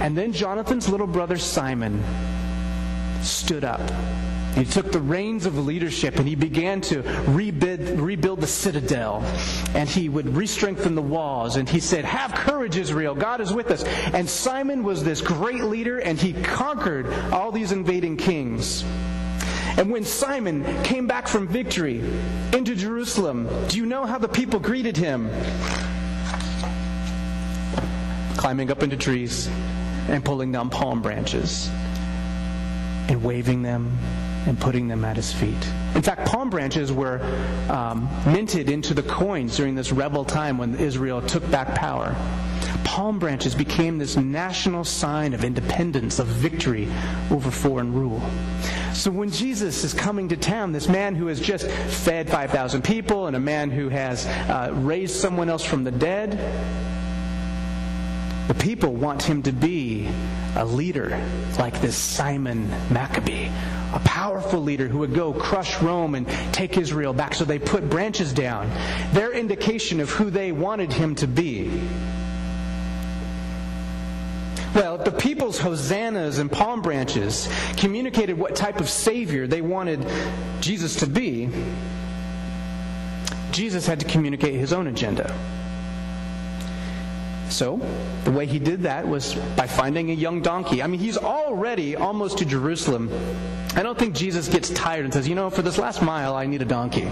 And 0.00 0.16
then 0.16 0.32
Jonathan's 0.32 0.88
little 0.88 1.06
brother 1.08 1.36
Simon 1.36 2.02
stood 3.22 3.64
up 3.64 3.80
he 4.58 4.64
took 4.64 4.90
the 4.90 5.00
reins 5.00 5.46
of 5.46 5.56
leadership 5.64 6.16
and 6.16 6.26
he 6.26 6.34
began 6.34 6.80
to 6.82 7.02
rebuild, 7.28 7.80
rebuild 8.00 8.40
the 8.40 8.46
citadel. 8.46 9.22
And 9.74 9.88
he 9.88 10.08
would 10.08 10.34
re-strengthen 10.34 10.94
the 10.94 11.02
walls. 11.02 11.56
And 11.56 11.68
he 11.68 11.78
said, 11.78 12.04
Have 12.04 12.34
courage, 12.34 12.76
Israel. 12.76 13.14
God 13.14 13.40
is 13.40 13.52
with 13.52 13.70
us. 13.70 13.84
And 13.84 14.28
Simon 14.28 14.82
was 14.82 15.04
this 15.04 15.20
great 15.20 15.62
leader 15.62 15.98
and 15.98 16.18
he 16.18 16.32
conquered 16.32 17.06
all 17.32 17.52
these 17.52 17.70
invading 17.70 18.16
kings. 18.16 18.84
And 19.76 19.92
when 19.92 20.04
Simon 20.04 20.64
came 20.82 21.06
back 21.06 21.28
from 21.28 21.46
victory 21.46 22.02
into 22.52 22.74
Jerusalem, 22.74 23.48
do 23.68 23.76
you 23.76 23.86
know 23.86 24.06
how 24.06 24.18
the 24.18 24.28
people 24.28 24.58
greeted 24.58 24.96
him? 24.96 25.30
Climbing 28.36 28.72
up 28.72 28.82
into 28.82 28.96
trees 28.96 29.48
and 30.08 30.24
pulling 30.24 30.50
down 30.50 30.68
palm 30.68 31.00
branches 31.00 31.68
and 33.08 33.22
waving 33.22 33.62
them 33.62 33.96
and 34.46 34.58
putting 34.58 34.88
them 34.88 35.04
at 35.04 35.16
his 35.16 35.32
feet. 35.32 35.66
In 35.94 36.02
fact, 36.02 36.26
palm 36.26 36.50
branches 36.50 36.92
were 36.92 37.20
um, 37.68 38.08
minted 38.26 38.70
into 38.70 38.94
the 38.94 39.02
coins 39.02 39.56
during 39.56 39.74
this 39.74 39.92
rebel 39.92 40.24
time 40.24 40.58
when 40.58 40.74
Israel 40.76 41.20
took 41.22 41.48
back 41.50 41.74
power. 41.74 42.14
Palm 42.84 43.18
branches 43.18 43.54
became 43.54 43.98
this 43.98 44.16
national 44.16 44.84
sign 44.84 45.34
of 45.34 45.44
independence, 45.44 46.18
of 46.18 46.26
victory 46.26 46.88
over 47.30 47.50
foreign 47.50 47.92
rule. 47.92 48.22
So 48.92 49.10
when 49.10 49.30
Jesus 49.30 49.84
is 49.84 49.94
coming 49.94 50.28
to 50.30 50.36
town, 50.36 50.72
this 50.72 50.88
man 50.88 51.14
who 51.14 51.26
has 51.26 51.38
just 51.38 51.68
fed 51.68 52.28
5,000 52.28 52.82
people 52.82 53.26
and 53.26 53.36
a 53.36 53.40
man 53.40 53.70
who 53.70 53.88
has 53.88 54.26
uh, 54.26 54.72
raised 54.74 55.14
someone 55.14 55.48
else 55.48 55.64
from 55.64 55.84
the 55.84 55.92
dead, 55.92 56.36
the 58.48 58.54
people 58.54 58.94
want 58.94 59.22
him 59.22 59.42
to 59.42 59.52
be 59.52 60.08
a 60.56 60.64
leader 60.64 61.22
like 61.58 61.80
this 61.82 61.96
Simon 61.96 62.68
Maccabee, 62.90 63.50
a 63.92 64.00
powerful 64.04 64.60
leader 64.60 64.88
who 64.88 64.98
would 64.98 65.14
go 65.14 65.34
crush 65.34 65.80
Rome 65.82 66.14
and 66.14 66.26
take 66.52 66.78
Israel 66.78 67.12
back. 67.12 67.34
So 67.34 67.44
they 67.44 67.58
put 67.58 67.88
branches 67.90 68.32
down, 68.32 68.70
their 69.12 69.32
indication 69.32 70.00
of 70.00 70.10
who 70.10 70.30
they 70.30 70.50
wanted 70.50 70.92
him 70.92 71.14
to 71.16 71.26
be. 71.26 71.68
Well, 74.74 74.96
if 74.96 75.04
the 75.04 75.12
people's 75.12 75.58
hosannas 75.58 76.38
and 76.38 76.50
palm 76.50 76.80
branches 76.80 77.48
communicated 77.76 78.38
what 78.38 78.56
type 78.56 78.80
of 78.80 78.88
Savior 78.88 79.46
they 79.46 79.60
wanted 79.60 80.06
Jesus 80.60 80.96
to 80.96 81.06
be, 81.06 81.50
Jesus 83.50 83.86
had 83.86 84.00
to 84.00 84.06
communicate 84.06 84.54
his 84.54 84.72
own 84.72 84.86
agenda. 84.86 85.34
So, 87.50 87.80
the 88.24 88.30
way 88.30 88.46
he 88.46 88.58
did 88.58 88.82
that 88.82 89.06
was 89.06 89.34
by 89.56 89.66
finding 89.66 90.10
a 90.10 90.14
young 90.14 90.42
donkey. 90.42 90.82
I 90.82 90.86
mean, 90.86 91.00
he's 91.00 91.16
already 91.16 91.96
almost 91.96 92.38
to 92.38 92.44
Jerusalem. 92.44 93.10
I 93.74 93.82
don't 93.82 93.98
think 93.98 94.14
Jesus 94.14 94.48
gets 94.48 94.70
tired 94.70 95.04
and 95.04 95.14
says, 95.14 95.28
you 95.28 95.34
know, 95.34 95.50
for 95.50 95.62
this 95.62 95.78
last 95.78 96.02
mile, 96.02 96.34
I 96.34 96.46
need 96.46 96.62
a 96.62 96.66
donkey. 96.66 97.08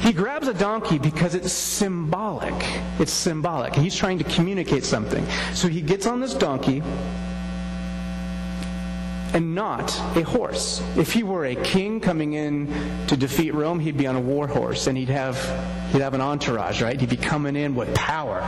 He 0.00 0.12
grabs 0.12 0.48
a 0.48 0.54
donkey 0.54 0.98
because 0.98 1.34
it's 1.34 1.52
symbolic. 1.52 2.54
It's 2.98 3.12
symbolic. 3.12 3.74
He's 3.74 3.94
trying 3.94 4.18
to 4.18 4.24
communicate 4.24 4.84
something. 4.84 5.26
So 5.54 5.68
he 5.68 5.80
gets 5.80 6.06
on 6.06 6.20
this 6.20 6.34
donkey 6.34 6.82
and 9.32 9.54
not 9.54 9.96
a 10.16 10.22
horse. 10.22 10.82
If 10.96 11.12
he 11.12 11.22
were 11.22 11.46
a 11.46 11.54
king 11.54 12.00
coming 12.00 12.32
in 12.32 12.66
to 13.06 13.16
defeat 13.16 13.54
Rome, 13.54 13.78
he'd 13.78 13.96
be 13.96 14.06
on 14.06 14.16
a 14.16 14.20
war 14.20 14.46
horse 14.46 14.86
and 14.86 14.98
he'd 14.98 15.08
have 15.08 15.36
he'd 15.92 16.02
have 16.02 16.14
an 16.14 16.20
entourage, 16.20 16.82
right? 16.82 16.98
He'd 16.98 17.10
be 17.10 17.16
coming 17.16 17.56
in 17.56 17.74
with 17.74 17.94
power. 17.94 18.40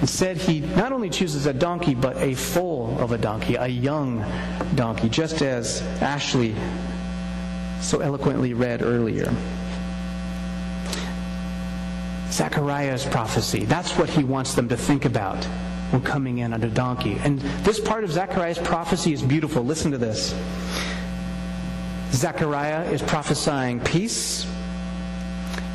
Instead, 0.00 0.36
he 0.36 0.60
not 0.60 0.92
only 0.92 1.08
chooses 1.08 1.46
a 1.46 1.52
donkey, 1.52 1.94
but 1.94 2.16
a 2.18 2.34
foal 2.34 2.98
of 2.98 3.12
a 3.12 3.18
donkey, 3.18 3.54
a 3.54 3.66
young 3.66 4.24
donkey, 4.74 5.08
just 5.08 5.40
as 5.40 5.82
Ashley 6.00 6.54
so 7.80 8.00
eloquently 8.00 8.54
read 8.54 8.82
earlier. 8.82 9.32
Zechariah's 12.30 13.04
prophecy. 13.06 13.64
That's 13.64 13.96
what 13.96 14.10
he 14.10 14.24
wants 14.24 14.54
them 14.54 14.68
to 14.68 14.76
think 14.76 15.04
about 15.04 15.44
when 15.90 16.02
coming 16.02 16.38
in 16.38 16.52
on 16.52 16.62
a 16.64 16.68
donkey. 16.68 17.16
And 17.22 17.38
this 17.62 17.78
part 17.78 18.02
of 18.02 18.10
Zechariah's 18.10 18.58
prophecy 18.58 19.12
is 19.12 19.22
beautiful. 19.22 19.62
Listen 19.62 19.92
to 19.92 19.98
this. 19.98 20.34
Zechariah 22.10 22.90
is 22.90 23.02
prophesying 23.02 23.80
peace. 23.80 24.46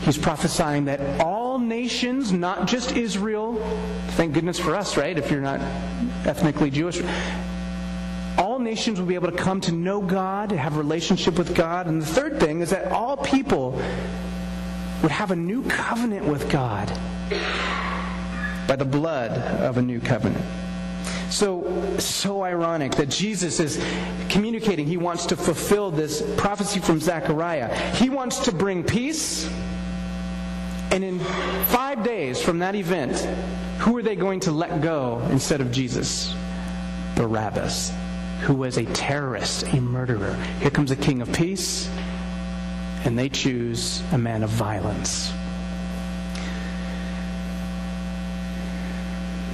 He's 0.02 0.18
prophesying 0.18 0.86
that 0.86 1.20
all 1.20 1.60
nations, 1.60 2.32
not 2.32 2.68
just 2.68 2.96
Israel. 2.96 3.56
Thank 4.12 4.34
goodness 4.34 4.58
for 4.58 4.76
us, 4.76 4.98
right? 4.98 5.18
If 5.18 5.30
you're 5.30 5.42
not 5.42 5.60
ethnically 6.26 6.72
Jewish. 6.72 7.02
All 8.38 8.60
nations 8.60 9.00
will 9.00 9.08
be 9.08 9.16
able 9.16 9.30
to 9.30 9.38
come 9.38 9.60
to 9.62 9.74
know 9.74 10.02
God, 10.02 10.52
have 10.52 10.76
a 10.76 10.78
relationship 10.78 11.38
with 11.38 11.54
God. 11.54 11.88
And 11.88 12.02
the 12.02 12.06
third 12.06 12.40
thing 12.40 12.62
is 12.62 12.70
that 12.70 12.92
all 12.92 13.18
people 13.18 13.72
would 15.02 15.12
have 15.12 15.32
a 15.32 15.36
new 15.36 15.64
covenant 15.64 16.26
with 16.26 16.50
God 16.50 16.88
by 18.68 18.76
the 18.76 18.86
blood 18.86 19.32
of 19.62 19.78
a 19.78 19.82
new 19.82 20.00
covenant. 20.00 20.44
So, 21.30 21.98
so 22.00 22.42
ironic 22.42 22.96
that 22.96 23.10
Jesus 23.10 23.60
is 23.60 23.84
communicating 24.30 24.88
he 24.88 24.98
wants 24.98 25.26
to 25.28 25.36
fulfill 25.36 25.92
this 25.92 26.24
prophecy 26.38 26.80
from 26.80 27.00
Zechariah. 27.00 27.76
He 27.96 28.10
wants 28.10 28.40
to 28.40 28.52
bring 28.52 28.84
peace. 28.84 29.50
And 30.92 31.04
in 31.04 31.20
five 31.68 32.04
days 32.04 32.42
from 32.42 32.60
that 32.60 32.76
event, 32.76 33.18
who 33.80 33.96
are 33.98 34.02
they 34.02 34.16
going 34.16 34.40
to 34.42 34.52
let 34.52 34.82
go 34.82 35.26
instead 35.30 35.62
of 35.62 35.72
Jesus? 35.72 36.34
Barabbas, 37.16 37.94
who 38.42 38.56
was 38.56 38.78
a 38.78 38.86
terrorist, 38.86 39.72
a 39.74 39.80
murderer. 39.80 40.34
Here 40.62 40.72
comes 40.72 40.92
a 40.92 40.96
king 40.96 41.22
of 41.22 41.32
peace, 41.32 41.90
and 43.06 43.18
they 43.18 43.30
choose 43.30 44.02
a 44.12 44.18
man 44.18 44.44
of 44.44 44.50
violence. 44.50 45.32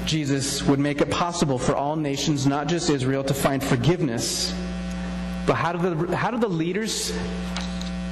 Jesus 0.06 0.62
would 0.63 0.80
make 0.80 1.02
it 1.02 1.10
possible 1.10 1.58
for 1.58 1.76
all 1.76 1.95
nations, 1.95 2.45
not 2.45 2.67
just 2.67 2.89
Israel, 2.89 3.24
to 3.24 3.34
find 3.34 3.63
forgiveness. 3.63 4.54
But 5.45 5.56
how 5.56 5.74
do 5.74 5.95
the, 5.95 6.15
how 6.15 6.32
do 6.32 6.38
the 6.38 6.48
leaders 6.48 7.12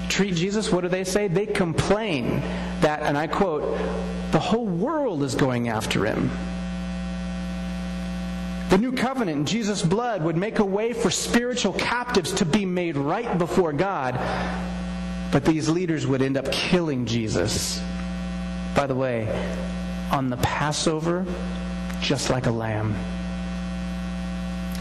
treat 0.09 0.35
Jesus? 0.35 0.71
What 0.71 0.81
do 0.81 0.89
they 0.89 1.03
say? 1.03 1.27
They 1.27 1.45
complain 1.45 2.41
that, 2.81 3.03
and 3.03 3.17
I 3.17 3.27
quote, 3.27 3.77
the 4.31 4.39
whole 4.39 4.65
world 4.65 5.23
is 5.23 5.35
going 5.35 5.69
after 5.69 6.05
him. 6.05 6.31
The 8.69 8.79
new 8.79 8.91
covenant 8.91 9.37
in 9.37 9.45
Jesus' 9.45 9.83
blood 9.83 10.23
would 10.23 10.35
make 10.35 10.57
a 10.57 10.65
way 10.65 10.93
for 10.93 11.11
spiritual 11.11 11.73
captives 11.73 12.31
to 12.33 12.45
be 12.45 12.65
made 12.65 12.97
right 12.97 13.37
before 13.37 13.71
God. 13.71 14.19
But 15.31 15.45
these 15.45 15.69
leaders 15.69 16.07
would 16.07 16.23
end 16.23 16.37
up 16.37 16.51
killing 16.51 17.05
Jesus. 17.05 17.79
By 18.75 18.87
the 18.87 18.95
way, 18.95 19.27
on 20.11 20.29
the 20.29 20.37
Passover, 20.37 21.25
just 22.01 22.31
like 22.31 22.47
a 22.47 22.51
lamb. 22.51 22.95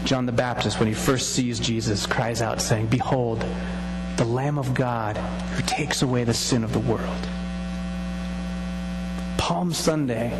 John 0.05 0.25
the 0.25 0.31
Baptist, 0.31 0.79
when 0.79 0.87
he 0.87 0.93
first 0.93 1.33
sees 1.33 1.59
Jesus, 1.59 2.05
cries 2.05 2.41
out, 2.41 2.61
saying, 2.61 2.87
Behold, 2.87 3.45
the 4.17 4.25
Lamb 4.25 4.57
of 4.57 4.73
God 4.73 5.17
who 5.17 5.63
takes 5.63 6.01
away 6.01 6.23
the 6.23 6.33
sin 6.33 6.63
of 6.63 6.73
the 6.73 6.79
world. 6.79 7.27
Palm 9.37 9.73
Sunday, 9.73 10.31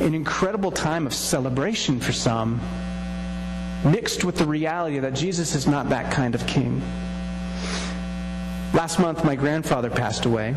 an 0.00 0.14
incredible 0.14 0.70
time 0.70 1.06
of 1.06 1.14
celebration 1.14 2.00
for 2.00 2.12
some, 2.12 2.60
mixed 3.84 4.24
with 4.24 4.36
the 4.36 4.46
reality 4.46 4.98
that 4.98 5.14
Jesus 5.14 5.54
is 5.54 5.66
not 5.66 5.88
that 5.88 6.12
kind 6.12 6.34
of 6.34 6.46
king. 6.46 6.82
Last 8.74 8.98
month, 8.98 9.24
my 9.24 9.34
grandfather 9.34 9.90
passed 9.90 10.26
away, 10.26 10.54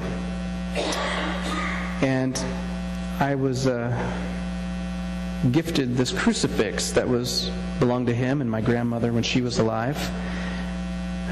and 2.01 2.37
I 3.19 3.35
was. 3.35 3.67
Uh, 3.67 3.91
gifted 5.51 5.97
this 5.97 6.11
crucifix 6.11 6.91
that 6.91 7.07
was 7.07 7.51
belonged 7.79 8.07
to 8.07 8.15
him 8.15 8.39
and 8.39 8.49
my 8.49 8.61
grandmother 8.61 9.11
when 9.11 9.23
she 9.23 9.41
was 9.41 9.59
alive. 9.59 9.97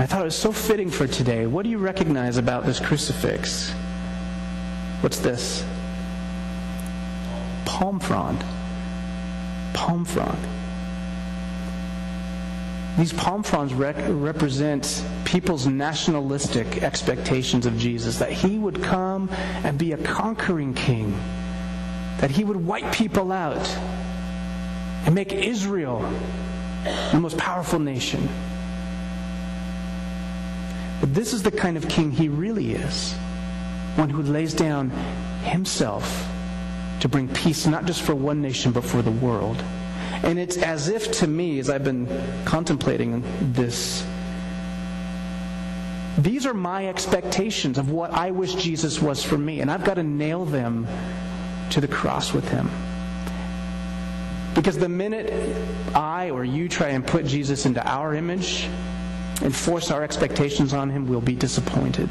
I 0.02 0.08
thought 0.08 0.22
it 0.22 0.26
was 0.26 0.36
so 0.36 0.52
fitting 0.52 0.90
for 0.90 1.06
today. 1.06 1.46
What 1.46 1.62
do 1.62 1.70
you 1.70 1.78
recognize 1.78 2.38
about 2.38 2.66
this 2.66 2.80
crucifix? 2.80 3.70
What's 5.02 5.20
this? 5.20 5.64
Palm 7.66 8.00
frond. 8.00 8.44
Palm 9.76 10.04
frond. 10.04 10.40
These 12.98 13.14
palm 13.14 13.44
fronds 13.44 13.76
rec- 13.76 14.04
represent 14.08 15.06
people's 15.24 15.68
nationalistic 15.68 16.82
expectations 16.82 17.68
of 17.68 17.78
Jesus 17.78 18.18
that 18.18 18.32
he 18.32 18.58
would 18.58 18.82
come 18.82 19.30
and 19.64 19.78
be 19.78 19.92
a 19.92 19.98
conquering 19.98 20.74
king, 20.74 21.16
that 22.18 22.32
he 22.32 22.44
would 22.44 22.58
wipe 22.66 22.92
people 22.92 23.32
out, 23.32 23.70
and 25.06 25.14
make 25.14 25.32
Israel 25.32 26.00
the 27.12 27.20
most 27.20 27.38
powerful 27.38 27.78
nation. 27.78 28.28
But 31.02 31.14
this 31.14 31.34
is 31.34 31.44
the 31.44 31.52
kind 31.52 31.76
of 31.76 31.90
king 31.90 32.12
he 32.12 32.30
really 32.30 32.74
is 32.74 33.14
one 33.96 34.10
who 34.10 34.22
lays 34.22 34.54
down 34.54 34.90
himself 35.44 36.30
to 37.02 37.10
bring 37.10 37.28
peace 37.28 37.68
not 37.68 37.86
just 37.86 38.02
for 38.04 38.16
one 38.16 38.42
nation 38.42 38.72
but 38.72 38.84
for 38.84 39.02
the 39.02 39.12
world. 39.12 39.62
And 40.24 40.40
it's 40.40 40.58
as 40.58 40.88
if 40.88 41.12
to 41.14 41.28
me, 41.28 41.60
as 41.60 41.70
I've 41.70 41.84
been 41.84 42.08
contemplating 42.46 43.24
this, 43.54 44.06
these 46.18 46.46
are 46.46 46.54
my 46.54 46.88
expectations 46.88 47.78
of 47.78 47.90
what 47.90 48.12
I 48.12 48.30
wish 48.32 48.54
Jesus 48.56 49.02
was 49.02 49.24
for 49.24 49.38
me, 49.38 49.62
and 49.62 49.72
I've 49.72 49.84
got 49.84 49.96
to 49.96 50.04
nail 50.04 50.46
them 50.46 50.86
to 51.72 51.82
the 51.82 51.88
cross 51.88 52.34
with 52.34 52.48
him. 52.50 52.70
Because 54.54 54.78
the 54.78 54.90
minute 54.90 55.34
I 55.96 56.30
or 56.30 56.44
you 56.44 56.70
try 56.70 56.90
and 56.90 57.06
put 57.06 57.26
Jesus 57.26 57.66
into 57.66 57.84
our 57.88 58.14
image 58.14 58.70
and 59.42 59.56
force 59.56 59.92
our 59.92 60.04
expectations 60.04 60.74
on 60.74 60.90
him, 60.90 61.08
we'll 61.08 61.22
be 61.22 61.36
disappointed. 61.36 62.10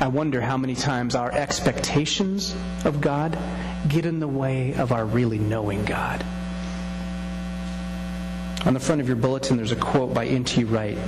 I 0.00 0.08
wonder 0.08 0.40
how 0.40 0.58
many 0.58 0.74
times 0.74 1.14
our 1.14 1.32
expectations 1.32 2.54
of 2.84 3.00
God 3.00 3.38
get 3.88 4.04
in 4.04 4.20
the 4.20 4.28
way 4.28 4.74
of 4.74 4.92
our 4.92 5.06
really 5.06 5.38
knowing 5.38 5.84
God. 5.84 6.22
On 8.66 8.74
the 8.74 8.80
front 8.80 9.00
of 9.00 9.08
your 9.08 9.16
bulletin, 9.16 9.56
there's 9.56 9.72
a 9.72 9.76
quote 9.76 10.12
by 10.12 10.26
N.T. 10.26 10.64
Wright. 10.64 10.98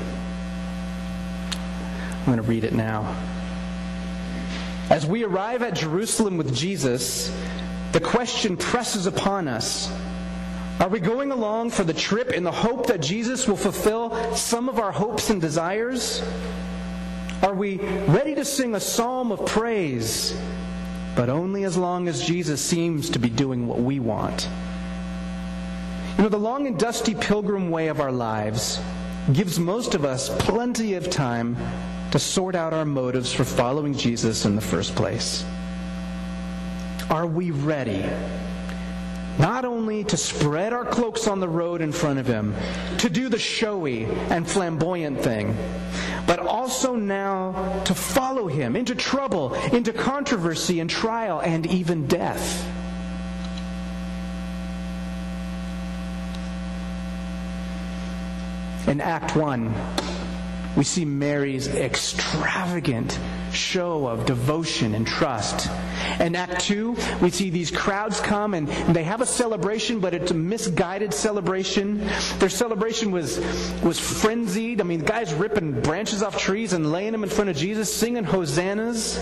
I'm 1.51 2.25
going 2.25 2.37
to 2.37 2.43
read 2.43 2.65
it 2.65 2.73
now. 2.73 3.15
As 4.96 5.04
we 5.04 5.24
arrive 5.24 5.61
at 5.61 5.74
Jerusalem 5.74 6.38
with 6.38 6.54
Jesus, 6.54 7.30
the 7.92 8.00
question 8.00 8.56
presses 8.56 9.04
upon 9.04 9.46
us 9.46 9.92
Are 10.80 10.88
we 10.88 11.00
going 11.00 11.32
along 11.32 11.72
for 11.72 11.85
the 11.85 11.92
trip 11.92 12.32
in 12.32 12.44
the 12.44 12.50
hope 12.50 12.87
that 12.87 13.02
Jesus 13.02 13.46
will 13.46 13.59
fulfill 13.59 14.35
some 14.35 14.70
of 14.70 14.78
our 14.78 14.92
hopes 14.92 15.28
and 15.28 15.38
desires? 15.38 16.22
Are 17.42 17.52
we 17.52 17.76
ready 18.09 18.35
to 18.37 18.44
sing 18.46 18.74
a 18.74 18.80
psalm 18.80 19.32
of 19.32 19.44
praise, 19.44 20.35
but 21.14 21.28
only 21.28 21.64
as 21.64 21.76
long 21.76 22.09
as 22.09 22.26
Jesus 22.26 22.62
seems 22.62 23.11
to 23.11 23.18
be 23.18 23.28
doing 23.28 23.66
what 23.66 23.80
we 23.80 24.00
want? 24.00 24.48
You 26.16 26.22
know, 26.22 26.30
the 26.30 26.38
long 26.38 26.66
and 26.66 26.78
dusty 26.78 27.14
pilgrim 27.14 27.68
way 27.68 27.88
of 27.88 28.00
our 28.00 28.12
lives 28.12 28.80
gives 29.30 29.61
most 29.61 29.94
of 29.94 30.06
us 30.06 30.35
plenty 30.38 30.94
of 30.94 31.11
time 31.11 31.54
to 32.11 32.19
sort 32.19 32.55
out 32.55 32.73
our 32.73 32.85
motives 32.85 33.33
for 33.33 33.45
following 33.45 33.95
Jesus 33.95 34.45
in 34.45 34.55
the 34.55 34.61
first 34.61 34.95
place. 34.95 35.45
Are 37.11 37.27
we 37.27 37.51
ready? 37.51 38.05
Not 39.38 39.64
only 39.66 40.03
to 40.05 40.16
spread 40.16 40.73
our 40.73 40.85
cloaks 40.85 41.29
on 41.29 41.40
the 41.40 41.49
road 41.49 41.83
in 41.83 41.92
front 41.92 42.19
of 42.19 42.27
Him, 42.27 42.55
to 42.99 43.11
do 43.11 43.29
the 43.29 43.38
showy 43.38 44.07
and 44.31 44.49
flamboyant 44.49 45.21
thing, 45.21 45.55
but 46.27 46.38
also 46.38 46.97
now 46.97 47.83
to 47.85 47.95
follow 47.95 48.47
Him 48.47 48.77
into 48.77 48.95
trouble, 48.95 49.55
into 49.73 49.92
controversy 49.92 50.81
and 50.81 50.88
trial, 50.88 51.40
and 51.40 51.66
even 51.66 52.07
death. 52.07 52.66
In 58.88 59.01
Act 59.01 59.37
1, 59.37 59.75
we 60.77 60.85
see 60.85 61.05
Mary's 61.07 61.69
extravagant 61.69 63.19
show 63.53 64.07
of 64.07 64.27
devotion 64.27 64.95
and 64.95 65.07
trust. 65.07 65.71
In 66.21 66.37
Act 66.37 66.61
2, 66.61 66.97
we 67.23 67.31
see 67.31 67.49
these 67.49 67.71
crowds 67.71 68.21
come 68.21 68.53
and 68.53 68.69
they 68.95 69.03
have 69.03 69.23
a 69.23 69.27
celebration, 69.27 70.01
but 70.01 70.12
it's 70.12 70.31
a 70.31 70.35
misguided 70.35 71.15
celebration. 71.15 72.07
Their 72.39 72.51
celebration 72.51 73.11
was, 73.11 73.39
was 73.83 73.99
frenzied. 73.99 74.83
I 74.83 74.85
mean, 74.85 75.01
guys 75.01 75.33
ripping 75.33 75.81
branches 75.81 76.23
off 76.23 76.39
trees 76.39 76.75
and 76.75 76.93
laying 76.93 77.12
them 77.12 77.25
in 77.25 77.31
front 77.31 77.49
of 77.49 77.57
Jesus, 77.57 77.93
singing 77.95 78.25
hosannas. 78.25 79.19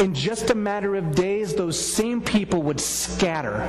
In 0.00 0.14
just 0.14 0.50
a 0.50 0.54
matter 0.54 0.94
of 0.94 1.14
days, 1.14 1.54
those 1.54 1.78
same 1.78 2.22
people 2.22 2.62
would 2.62 2.80
scatter. 2.80 3.68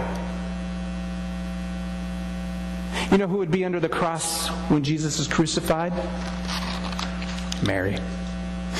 You 3.11 3.17
know 3.17 3.27
who 3.27 3.37
would 3.37 3.51
be 3.51 3.65
under 3.65 3.79
the 3.79 3.89
cross 3.89 4.47
when 4.69 4.83
Jesus 4.83 5.19
is 5.19 5.27
crucified? 5.27 5.91
Mary. 7.63 7.97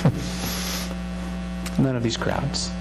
None 1.80 1.96
of 1.96 2.04
these 2.04 2.18
crowds. 2.18 2.72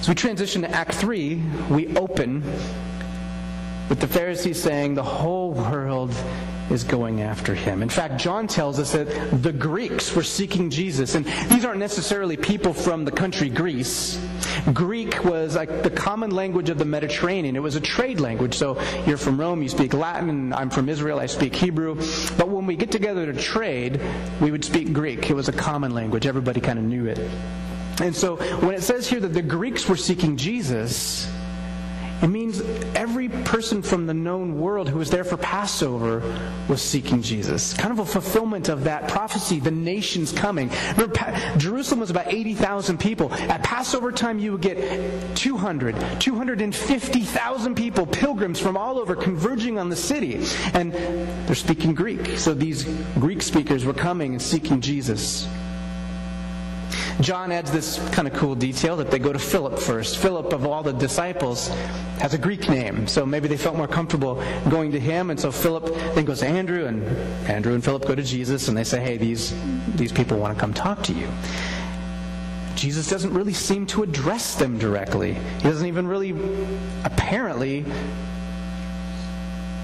As 0.00 0.08
we 0.08 0.14
transition 0.14 0.62
to 0.62 0.70
Act 0.70 0.94
3, 0.94 1.42
we 1.70 1.88
open 1.96 2.42
with 3.88 4.00
the 4.00 4.08
Pharisees 4.08 4.62
saying 4.62 4.94
the 4.94 5.02
whole 5.02 5.52
world 5.52 6.14
is 6.70 6.84
going 6.84 7.22
after 7.22 7.54
him. 7.54 7.82
In 7.82 7.88
fact, 7.88 8.18
John 8.18 8.46
tells 8.46 8.78
us 8.78 8.92
that 8.92 9.06
the 9.42 9.52
Greeks 9.52 10.14
were 10.14 10.22
seeking 10.22 10.70
Jesus. 10.70 11.14
And 11.14 11.24
these 11.50 11.64
aren't 11.64 11.78
necessarily 11.78 12.36
people 12.36 12.72
from 12.72 13.04
the 13.04 13.12
country 13.12 13.48
Greece. 13.48 14.20
Greek 14.72 15.24
was 15.24 15.54
like 15.54 15.82
the 15.82 15.90
common 15.90 16.30
language 16.30 16.70
of 16.70 16.78
the 16.78 16.84
Mediterranean. 16.84 17.56
It 17.56 17.62
was 17.62 17.76
a 17.76 17.80
trade 17.80 18.20
language. 18.20 18.54
So 18.54 18.80
you're 19.06 19.16
from 19.16 19.38
Rome, 19.40 19.62
you 19.62 19.68
speak 19.68 19.94
Latin. 19.94 20.52
I'm 20.52 20.70
from 20.70 20.88
Israel, 20.88 21.20
I 21.20 21.26
speak 21.26 21.54
Hebrew. 21.54 21.94
But 22.36 22.48
when 22.48 22.66
we 22.66 22.76
get 22.76 22.90
together 22.90 23.30
to 23.30 23.38
trade, 23.38 24.00
we 24.40 24.50
would 24.50 24.64
speak 24.64 24.92
Greek. 24.92 25.30
It 25.30 25.34
was 25.34 25.48
a 25.48 25.52
common 25.52 25.94
language. 25.94 26.26
Everybody 26.26 26.60
kind 26.60 26.78
of 26.78 26.84
knew 26.84 27.06
it. 27.06 27.18
And 28.00 28.14
so 28.14 28.36
when 28.36 28.74
it 28.74 28.82
says 28.82 29.08
here 29.08 29.20
that 29.20 29.32
the 29.32 29.42
Greeks 29.42 29.88
were 29.88 29.96
seeking 29.96 30.36
Jesus, 30.36 31.30
it 32.22 32.28
means 32.28 32.60
every 32.94 33.28
person 33.28 33.82
from 33.82 34.06
the 34.06 34.14
known 34.14 34.58
world 34.58 34.88
who 34.88 34.98
was 34.98 35.10
there 35.10 35.24
for 35.24 35.36
Passover 35.36 36.22
was 36.68 36.80
seeking 36.80 37.20
Jesus. 37.20 37.74
Kind 37.74 37.92
of 37.92 37.98
a 37.98 38.06
fulfillment 38.06 38.68
of 38.68 38.84
that 38.84 39.08
prophecy, 39.08 39.60
the 39.60 39.70
nation's 39.70 40.32
coming. 40.32 40.70
Remember, 40.92 41.14
pa- 41.14 41.54
Jerusalem 41.58 42.00
was 42.00 42.10
about 42.10 42.32
80,000 42.32 42.98
people. 42.98 43.32
At 43.34 43.62
Passover 43.62 44.10
time, 44.10 44.38
you 44.38 44.52
would 44.52 44.62
get 44.62 45.36
200, 45.36 46.20
250,000 46.20 47.74
people, 47.74 48.06
pilgrims 48.06 48.58
from 48.58 48.76
all 48.76 48.98
over, 48.98 49.14
converging 49.14 49.78
on 49.78 49.90
the 49.90 49.96
city. 49.96 50.42
And 50.72 50.92
they're 50.92 51.54
speaking 51.54 51.94
Greek. 51.94 52.38
So 52.38 52.54
these 52.54 52.84
Greek 53.18 53.42
speakers 53.42 53.84
were 53.84 53.94
coming 53.94 54.32
and 54.32 54.40
seeking 54.40 54.80
Jesus. 54.80 55.46
John 57.20 57.50
adds 57.50 57.72
this 57.72 57.98
kind 58.10 58.28
of 58.28 58.34
cool 58.34 58.54
detail 58.54 58.96
that 58.96 59.10
they 59.10 59.18
go 59.18 59.32
to 59.32 59.38
Philip 59.38 59.78
first. 59.78 60.18
Philip, 60.18 60.52
of 60.52 60.66
all 60.66 60.82
the 60.82 60.92
disciples, 60.92 61.68
has 62.18 62.34
a 62.34 62.38
Greek 62.38 62.68
name, 62.68 63.06
so 63.06 63.24
maybe 63.24 63.48
they 63.48 63.56
felt 63.56 63.76
more 63.76 63.88
comfortable 63.88 64.42
going 64.68 64.92
to 64.92 65.00
him. 65.00 65.30
And 65.30 65.40
so 65.40 65.50
Philip 65.50 65.86
then 66.14 66.26
goes 66.26 66.40
to 66.40 66.46
Andrew, 66.46 66.84
and 66.86 67.02
Andrew 67.48 67.74
and 67.74 67.82
Philip 67.82 68.06
go 68.06 68.14
to 68.14 68.22
Jesus, 68.22 68.68
and 68.68 68.76
they 68.76 68.84
say, 68.84 69.00
"Hey, 69.00 69.16
these 69.16 69.54
these 69.94 70.12
people 70.12 70.36
want 70.38 70.54
to 70.54 70.60
come 70.60 70.74
talk 70.74 71.02
to 71.04 71.14
you." 71.14 71.28
Jesus 72.74 73.08
doesn't 73.08 73.32
really 73.32 73.54
seem 73.54 73.86
to 73.86 74.02
address 74.02 74.54
them 74.54 74.78
directly. 74.78 75.32
He 75.32 75.62
doesn't 75.62 75.86
even 75.86 76.06
really, 76.06 76.36
apparently, 77.04 77.86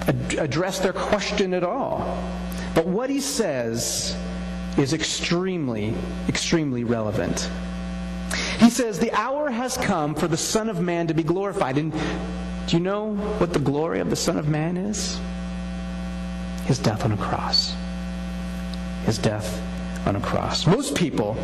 ad- 0.07 0.35
address 0.37 0.77
their 0.77 0.93
question 0.93 1.55
at 1.55 1.63
all. 1.63 2.23
But 2.75 2.85
what 2.85 3.09
he 3.09 3.19
says 3.19 4.15
is 4.77 4.93
extremely, 4.93 5.93
extremely 6.27 6.83
relevant. 6.83 7.49
He 8.59 8.69
says, 8.69 8.99
The 8.99 9.11
hour 9.11 9.49
has 9.49 9.77
come 9.77 10.15
for 10.15 10.27
the 10.27 10.37
Son 10.37 10.69
of 10.69 10.81
Man 10.81 11.07
to 11.07 11.13
be 11.13 11.23
glorified. 11.23 11.77
And 11.77 11.91
do 12.67 12.77
you 12.77 12.79
know 12.79 13.15
what 13.37 13.53
the 13.53 13.59
glory 13.59 13.99
of 13.99 14.09
the 14.09 14.15
Son 14.15 14.37
of 14.37 14.47
Man 14.47 14.77
is? 14.77 15.19
His 16.65 16.79
death 16.79 17.03
on 17.05 17.11
a 17.11 17.17
cross. 17.17 17.75
His 19.05 19.17
death 19.17 19.61
on 20.07 20.15
a 20.15 20.21
cross. 20.21 20.65
Most 20.65 20.95
people, 20.95 21.37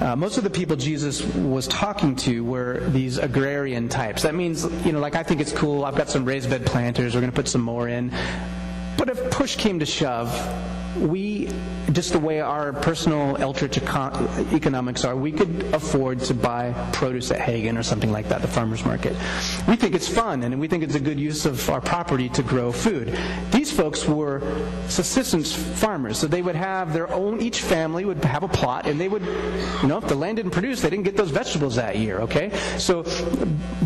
uh, 0.00 0.16
most 0.16 0.38
of 0.38 0.44
the 0.44 0.50
people 0.50 0.76
Jesus 0.76 1.22
was 1.34 1.66
talking 1.68 2.14
to 2.16 2.44
were 2.44 2.80
these 2.88 3.18
agrarian 3.18 3.88
types. 3.88 4.22
That 4.22 4.34
means, 4.34 4.64
you 4.86 4.92
know, 4.92 5.00
like 5.00 5.16
I 5.16 5.22
think 5.22 5.40
it's 5.40 5.52
cool. 5.52 5.84
I've 5.84 5.96
got 5.96 6.08
some 6.08 6.24
raised 6.24 6.48
bed 6.48 6.64
planters. 6.64 7.14
We're 7.14 7.20
going 7.20 7.32
to 7.32 7.36
put 7.36 7.48
some 7.48 7.60
more 7.60 7.88
in. 7.88 8.12
But 8.96 9.08
if 9.08 9.30
push 9.30 9.56
came 9.56 9.80
to 9.80 9.86
shove, 9.86 10.30
we, 10.96 11.48
just 11.92 12.12
the 12.12 12.18
way 12.18 12.40
our 12.40 12.72
personal 12.72 13.36
Eldritch 13.38 13.78
econ- 13.80 14.52
economics 14.52 15.04
are, 15.04 15.16
we 15.16 15.32
could 15.32 15.62
afford 15.74 16.20
to 16.20 16.34
buy 16.34 16.72
produce 16.92 17.30
at 17.30 17.38
Haggen 17.40 17.78
or 17.78 17.82
something 17.82 18.12
like 18.12 18.28
that, 18.28 18.42
the 18.42 18.48
farmer's 18.48 18.84
market. 18.84 19.16
We 19.66 19.76
think 19.76 19.94
it's 19.94 20.08
fun 20.08 20.42
and 20.42 20.60
we 20.60 20.68
think 20.68 20.82
it's 20.82 20.94
a 20.94 21.00
good 21.00 21.18
use 21.18 21.46
of 21.46 21.68
our 21.70 21.80
property 21.80 22.28
to 22.30 22.42
grow 22.42 22.72
food. 22.72 23.18
These 23.50 23.72
folks 23.72 24.06
were 24.06 24.40
subsistence 24.88 25.52
farmers, 25.54 26.18
so 26.18 26.26
they 26.26 26.42
would 26.42 26.54
have 26.54 26.92
their 26.92 27.10
own, 27.12 27.40
each 27.40 27.60
family 27.60 28.04
would 28.04 28.24
have 28.24 28.42
a 28.42 28.48
plot 28.48 28.86
and 28.86 29.00
they 29.00 29.08
would, 29.08 29.22
you 29.82 29.88
know, 29.88 29.98
if 29.98 30.06
the 30.06 30.14
land 30.14 30.36
didn't 30.36 30.52
produce, 30.52 30.80
they 30.80 30.90
didn't 30.90 31.04
get 31.04 31.16
those 31.16 31.30
vegetables 31.30 31.76
that 31.76 31.98
year, 31.98 32.20
okay? 32.20 32.50
So 32.78 33.04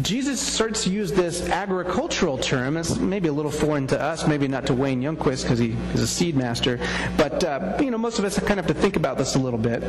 Jesus 0.03 0.41
starts 0.41 0.85
to 0.85 0.91
use 0.91 1.13
this 1.13 1.49
agricultural 1.49 2.39
term, 2.39 2.77
it's 2.77 2.97
maybe 2.97 3.29
a 3.29 3.33
little 3.33 3.51
foreign 3.51 3.87
to 3.89 4.01
us, 4.01 4.27
maybe 4.27 4.49
not 4.49 4.67
to 4.67 4.75
Wayne 4.75 5.01
Youngquist 5.01 5.43
because 5.43 5.59
he 5.59 5.77
is 5.95 6.01
a 6.01 6.07
seed 6.07 6.37
master, 6.37 6.79
but, 7.17 7.43
uh, 7.45 7.77
you 7.81 7.91
know, 7.91 7.94
most 7.99 8.19
of 8.19 8.25
us 8.25 8.39
kind 8.39 8.59
of 8.61 8.67
have 8.67 8.77
to 8.77 8.81
think 8.81 8.97
about 8.97 9.19
this 9.19 9.35
a 9.35 9.39
little 9.39 9.59
bit. 9.59 9.83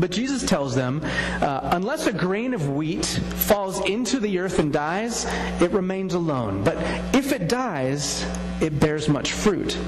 But 0.00 0.10
Jesus 0.10 0.44
tells 0.44 0.74
them, 0.74 1.02
uh, 1.40 1.70
unless 1.72 2.06
a 2.06 2.12
grain 2.12 2.52
of 2.52 2.70
wheat 2.70 3.06
falls 3.06 3.80
into 3.88 4.18
the 4.18 4.38
earth 4.40 4.58
and 4.58 4.72
dies, 4.72 5.24
it 5.60 5.70
remains 5.70 6.14
alone. 6.14 6.64
But 6.64 6.76
if 7.14 7.32
it 7.32 7.48
dies, 7.48 8.26
it 8.60 8.80
bears 8.80 9.08
much 9.08 9.32
fruit. 9.32 9.78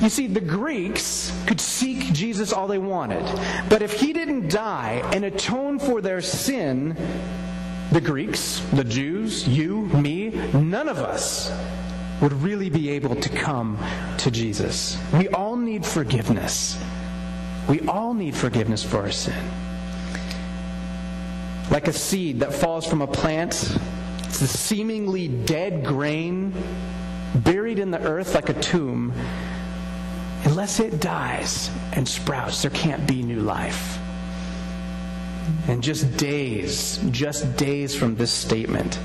You 0.00 0.08
see, 0.08 0.28
the 0.28 0.40
Greeks 0.40 1.32
could 1.46 1.60
seek 1.60 2.12
Jesus 2.12 2.52
all 2.52 2.68
they 2.68 2.78
wanted. 2.78 3.24
But 3.68 3.82
if 3.82 4.00
he 4.00 4.12
didn't 4.12 4.48
die 4.48 5.02
and 5.12 5.24
atone 5.24 5.78
for 5.78 6.00
their 6.00 6.22
sin, 6.22 6.96
the 7.92 8.00
Greeks, 8.00 8.60
the 8.72 8.84
Jews, 8.84 9.46
you, 9.48 9.86
me, 9.86 10.30
none 10.54 10.88
of 10.88 10.98
us 10.98 11.50
would 12.20 12.32
really 12.34 12.68
be 12.68 12.90
able 12.90 13.16
to 13.16 13.28
come 13.30 13.78
to 14.18 14.30
Jesus. 14.30 14.98
We 15.14 15.28
all 15.28 15.56
need 15.56 15.86
forgiveness. 15.86 16.78
We 17.68 17.80
all 17.88 18.14
need 18.14 18.34
forgiveness 18.34 18.82
for 18.84 18.98
our 18.98 19.10
sin. 19.10 19.42
Like 21.70 21.88
a 21.88 21.92
seed 21.92 22.40
that 22.40 22.52
falls 22.52 22.86
from 22.86 23.00
a 23.00 23.06
plant, 23.06 23.78
it's 24.24 24.42
a 24.42 24.46
seemingly 24.46 25.28
dead 25.28 25.84
grain 25.84 26.52
buried 27.34 27.78
in 27.78 27.90
the 27.90 28.00
earth 28.02 28.34
like 28.34 28.48
a 28.48 28.60
tomb. 28.60 29.12
Unless 30.44 30.80
it 30.80 31.00
dies 31.00 31.70
and 31.92 32.08
sprouts, 32.08 32.62
there 32.62 32.70
can't 32.70 33.06
be 33.06 33.22
new 33.22 33.40
life. 33.40 33.98
And 35.68 35.82
just 35.82 36.16
days, 36.16 36.98
just 37.10 37.56
days 37.56 37.94
from 37.94 38.16
this 38.16 38.30
statement, 38.30 38.98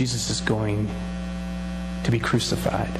Jesus 0.00 0.30
is 0.30 0.40
going 0.40 0.88
to 2.04 2.10
be 2.10 2.18
crucified. 2.18 2.98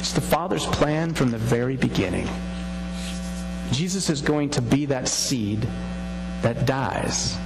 It's 0.00 0.10
the 0.10 0.20
Father's 0.20 0.66
plan 0.66 1.14
from 1.14 1.30
the 1.30 1.38
very 1.38 1.76
beginning. 1.76 2.28
Jesus 3.70 4.10
is 4.10 4.20
going 4.20 4.50
to 4.50 4.60
be 4.60 4.86
that 4.86 5.06
seed 5.06 5.64
that 6.42 6.66
dies, 6.66 7.36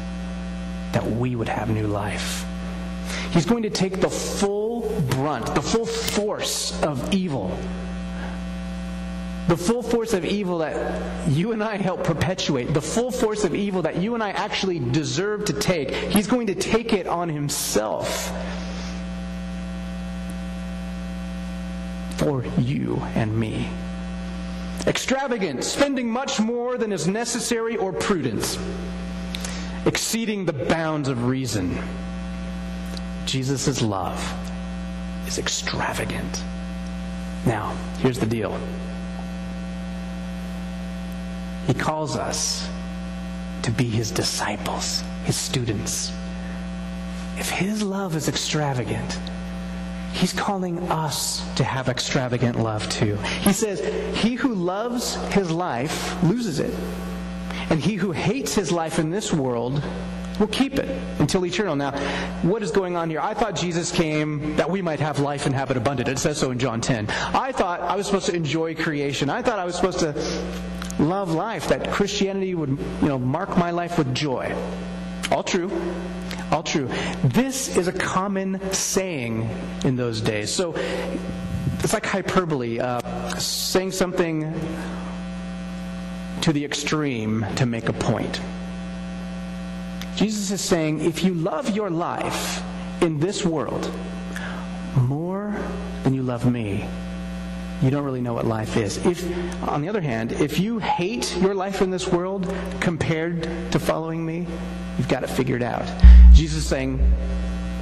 that 0.93 1.05
we 1.05 1.37
would 1.37 1.51
have 1.51 1.69
new 1.69 1.87
life. 1.87 2.47
He's 3.33 3.45
going 3.45 3.65
to 3.65 3.69
take 3.69 4.01
the 4.01 4.09
full 4.09 4.89
brunt, 5.11 5.55
the 5.55 5.61
full 5.61 5.85
force 5.85 6.83
of 6.83 7.13
evil 7.13 7.59
the 9.49 9.57
full 9.57 9.83
force 9.83 10.13
of 10.13 10.27
evil 10.27 10.59
that 10.59 11.29
you 11.29 11.53
and 11.53 11.65
I 11.65 11.77
help 11.77 12.05
perpetuate, 12.05 12.75
the 12.75 12.83
full 12.83 13.11
force 13.11 13.45
of 13.45 13.55
evil 13.55 13.83
that 13.83 13.97
you 13.97 14.15
and 14.15 14.23
I 14.23 14.31
actually 14.31 14.79
deserve 14.79 15.47
to 15.47 15.55
take, 15.55 15.91
he's 15.91 16.27
going 16.27 16.49
to 16.49 16.55
take 16.55 16.93
it 16.93 17.07
on 17.07 17.31
himself 17.31 18.31
for 22.19 22.45
you 22.59 22.97
and 23.15 23.35
me. 23.39 23.69
Extravagant, 24.87 25.65
spending 25.65 26.11
much 26.11 26.39
more 26.39 26.77
than 26.77 26.93
is 26.93 27.09
necessary 27.09 27.77
or 27.79 27.95
prudent, 27.95 28.59
exceeding 29.87 30.45
the 30.45 30.53
bounds 30.53 31.09
of 31.09 31.25
reason. 31.27 31.79
Jesus' 33.25 33.81
love 33.81 34.21
is 35.27 35.39
extravagant. 35.39 36.43
Now, 37.47 37.75
here's 38.01 38.19
the 38.19 38.27
deal. 38.27 38.59
He 41.69 41.75
calls 41.75 42.17
us 42.17 42.67
to 43.61 43.71
be 43.71 43.85
his 43.85 44.11
disciples, 44.11 45.05
his 45.25 45.37
students. 45.37 46.11
If 47.37 47.51
his 47.51 47.83
love 47.83 48.17
is 48.17 48.27
extravagant, 48.27 49.21
he's 50.15 50.33
calling 50.33 50.79
us 50.91 51.47
to 51.57 51.65
have 51.65 51.91
extravagant 51.91 52.59
love 52.59 52.89
too. 52.89 53.17
He 53.43 53.53
says, 53.53 53.81
He 54.17 54.35
who 54.35 54.55
loves 54.55 55.17
his 55.35 55.51
life 55.51 56.21
loses 56.23 56.59
it, 56.59 56.75
and 57.69 57.79
he 57.79 57.97
who 57.97 58.13
hates 58.13 58.55
his 58.55 58.73
life 58.73 58.99
in 58.99 59.11
this 59.11 59.31
world 59.31 59.83
will 60.41 60.47
keep 60.47 60.79
it 60.79 60.89
until 61.19 61.45
eternal. 61.45 61.77
Now, 61.77 61.91
what 62.41 62.63
is 62.63 62.71
going 62.71 62.97
on 62.97 63.11
here? 63.11 63.21
I 63.21 63.35
thought 63.35 63.55
Jesus 63.55 63.93
came 63.93 64.57
that 64.57 64.71
we 64.71 64.81
might 64.81 65.01
have 65.01 65.19
life 65.19 65.45
and 65.45 65.55
have 65.55 65.71
it 65.71 65.77
abundant. 65.77 66.09
It 66.09 66.19
says 66.19 66.39
so 66.39 66.51
in 66.51 66.59
John 66.59 66.81
10. 66.81 67.11
I 67.11 67.53
thought 67.53 67.81
I 67.81 67.95
was 67.95 68.07
supposed 68.07 68.27
to 68.27 68.35
enjoy 68.35 68.75
creation. 68.75 69.29
I 69.29 69.43
thought 69.43 69.59
I 69.59 69.67
was 69.67 69.75
supposed 69.77 69.99
to 69.99 70.15
love 70.99 71.33
life, 71.33 71.69
that 71.69 71.91
Christianity 71.91 72.55
would, 72.55 72.71
you 72.71 73.09
know, 73.09 73.19
mark 73.19 73.57
my 73.57 73.71
life 73.71 73.99
with 73.99 74.15
joy. 74.15 74.55
All 75.31 75.43
true. 75.43 75.71
All 76.51 76.63
true. 76.63 76.89
This 77.23 77.77
is 77.77 77.89
a 77.89 77.93
common 77.93 78.61
saying 78.73 79.49
in 79.85 79.97
those 79.97 80.21
days. 80.21 80.51
So 80.51 80.75
it's 81.85 81.93
like 81.93 82.07
hyperbole, 82.07 82.81
uh, 82.81 83.01
saying 83.39 83.93
something 83.93 84.53
to 86.41 86.53
the 86.53 86.65
extreme 86.65 87.47
to 87.57 87.67
make 87.67 87.89
a 87.89 87.93
point. 87.93 88.41
Jesus 90.17 90.51
is 90.51 90.61
saying 90.61 91.05
if 91.05 91.23
you 91.23 91.35
love 91.35 91.71
your 91.71 91.91
life 91.91 92.63
in 93.01 93.21
this 93.21 93.45
world 93.45 93.91
more 94.97 95.55
than 96.03 96.15
you 96.15 96.23
love 96.23 96.51
me. 96.51 96.85
You 97.83 97.91
don't 97.91 98.05
really 98.05 98.21
know 98.21 98.35
what 98.35 98.45
life 98.45 98.77
is. 98.77 98.99
If, 99.07 99.23
on 99.63 99.83
the 99.83 99.89
other 99.89 100.01
hand, 100.01 100.33
if 100.33 100.59
you 100.59 100.79
hate 100.79 101.37
your 101.37 101.55
life 101.55 101.81
in 101.81 101.91
this 101.91 102.09
world 102.09 102.53
compared 102.81 103.43
to 103.73 103.79
following 103.79 104.25
me, 104.27 104.47
you've 104.97 105.09
got 105.09 105.23
it 105.23 105.31
figured 105.31 105.63
out. 105.63 105.87
Jesus 106.33 106.59
is 106.59 106.67
saying, 106.67 107.01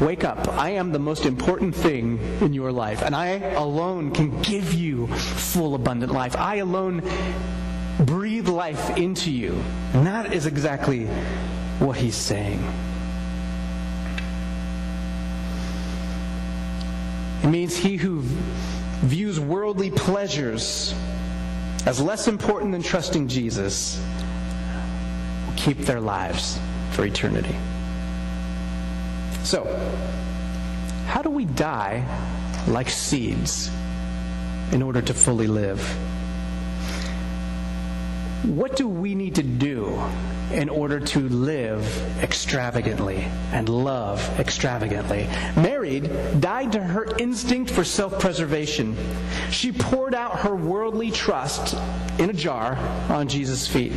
Wake 0.00 0.24
up. 0.24 0.48
I 0.48 0.70
am 0.70 0.92
the 0.92 0.98
most 0.98 1.24
important 1.24 1.74
thing 1.74 2.18
in 2.42 2.52
your 2.52 2.70
life, 2.70 3.00
and 3.00 3.16
I 3.16 3.28
alone 3.54 4.10
can 4.10 4.42
give 4.42 4.74
you 4.74 5.06
full, 5.06 5.74
abundant 5.74 6.12
life. 6.12 6.36
I 6.36 6.56
alone 6.56 7.02
breathe 8.00 8.48
life 8.48 8.96
into 8.98 9.30
you. 9.30 9.52
And 9.94 10.06
that 10.06 10.34
is 10.34 10.44
exactly 10.44 11.06
what 11.78 11.96
he's 11.96 12.14
saying. 12.14 12.62
It 17.42 17.48
means 17.48 17.74
he 17.74 17.96
who 17.96 18.22
views 19.02 19.38
worldly 19.38 19.90
pleasures 19.90 20.94
as 21.86 22.00
less 22.00 22.26
important 22.28 22.72
than 22.72 22.82
trusting 22.82 23.28
Jesus 23.28 24.02
will 25.46 25.54
keep 25.56 25.78
their 25.78 26.00
lives 26.00 26.58
for 26.92 27.04
eternity. 27.04 27.54
So, 29.44 29.64
how 31.06 31.22
do 31.22 31.30
we 31.30 31.44
die 31.44 32.04
like 32.66 32.90
seeds 32.90 33.70
in 34.72 34.82
order 34.82 35.00
to 35.00 35.14
fully 35.14 35.46
live? 35.46 35.80
What 38.44 38.76
do 38.76 38.88
we 38.88 39.14
need 39.14 39.36
to 39.36 39.42
do 39.42 40.02
in 40.56 40.68
order 40.70 40.98
to 40.98 41.28
live 41.28 41.84
extravagantly 42.22 43.18
and 43.52 43.68
love 43.68 44.20
extravagantly? 44.40 45.28
Mary 45.54 46.00
died 46.40 46.72
to 46.72 46.80
her 46.80 47.04
instinct 47.18 47.70
for 47.70 47.84
self 47.84 48.18
preservation. 48.18 48.96
She 49.50 49.70
poured 49.70 50.14
out 50.14 50.40
her 50.40 50.56
worldly 50.56 51.10
trust 51.10 51.76
in 52.18 52.30
a 52.30 52.32
jar 52.32 52.76
on 53.10 53.28
Jesus' 53.28 53.68
feet. 53.68 53.92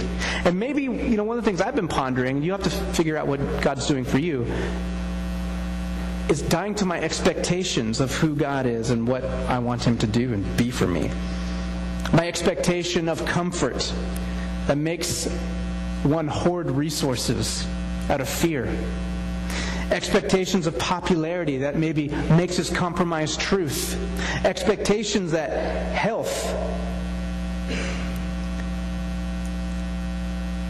And 0.45 0.59
maybe, 0.59 0.83
you 0.83 1.17
know, 1.17 1.23
one 1.23 1.37
of 1.37 1.43
the 1.43 1.49
things 1.49 1.61
I've 1.61 1.75
been 1.75 1.87
pondering, 1.87 2.43
you 2.43 2.51
have 2.51 2.63
to 2.63 2.69
figure 2.69 3.17
out 3.17 3.27
what 3.27 3.39
God's 3.61 3.87
doing 3.87 4.03
for 4.03 4.19
you, 4.19 4.45
is 6.29 6.41
dying 6.43 6.75
to 6.75 6.85
my 6.85 6.99
expectations 6.99 7.99
of 8.01 8.13
who 8.13 8.35
God 8.35 8.65
is 8.65 8.91
and 8.91 9.07
what 9.07 9.23
I 9.23 9.59
want 9.59 9.83
Him 9.83 9.97
to 9.99 10.07
do 10.07 10.33
and 10.33 10.57
be 10.57 10.69
for 10.69 10.85
me. 10.85 11.09
My 12.13 12.27
expectation 12.27 13.07
of 13.07 13.25
comfort 13.25 13.93
that 14.67 14.77
makes 14.77 15.27
one 16.03 16.27
hoard 16.27 16.71
resources 16.71 17.65
out 18.09 18.21
of 18.21 18.29
fear. 18.29 18.67
Expectations 19.91 20.67
of 20.67 20.77
popularity 20.77 21.57
that 21.57 21.75
maybe 21.75 22.09
makes 22.09 22.59
us 22.59 22.69
compromise 22.69 23.35
truth. 23.35 23.97
Expectations 24.45 25.31
that 25.31 25.49
health 25.93 26.53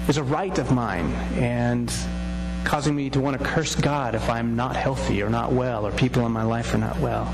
is 0.08 0.18
a 0.18 0.24
right 0.24 0.58
of 0.58 0.72
mine 0.72 1.12
and 1.36 1.94
causing 2.63 2.96
me 2.96 3.10
to 3.10 3.20
want 3.20 3.38
to 3.38 3.44
curse 3.44 3.76
God 3.76 4.15
if 4.15 4.30
I'm 4.30 4.56
not 4.56 4.76
healthy 4.76 5.22
or 5.22 5.30
not 5.30 5.52
well 5.52 5.86
or 5.86 5.92
people 5.92 6.26
in 6.26 6.32
my 6.32 6.44
life 6.44 6.74
are 6.74 6.78
not 6.78 6.98
well. 7.00 7.34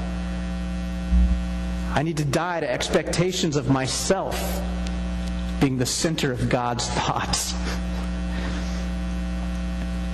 I 1.93 2.03
need 2.03 2.17
to 2.17 2.25
die 2.25 2.60
to 2.60 2.69
expectations 2.69 3.55
of 3.55 3.69
myself 3.69 4.62
being 5.62 5.77
the 5.77 5.86
center 5.86 6.31
of 6.31 6.49
God's 6.49 6.88
thoughts. 6.99 7.53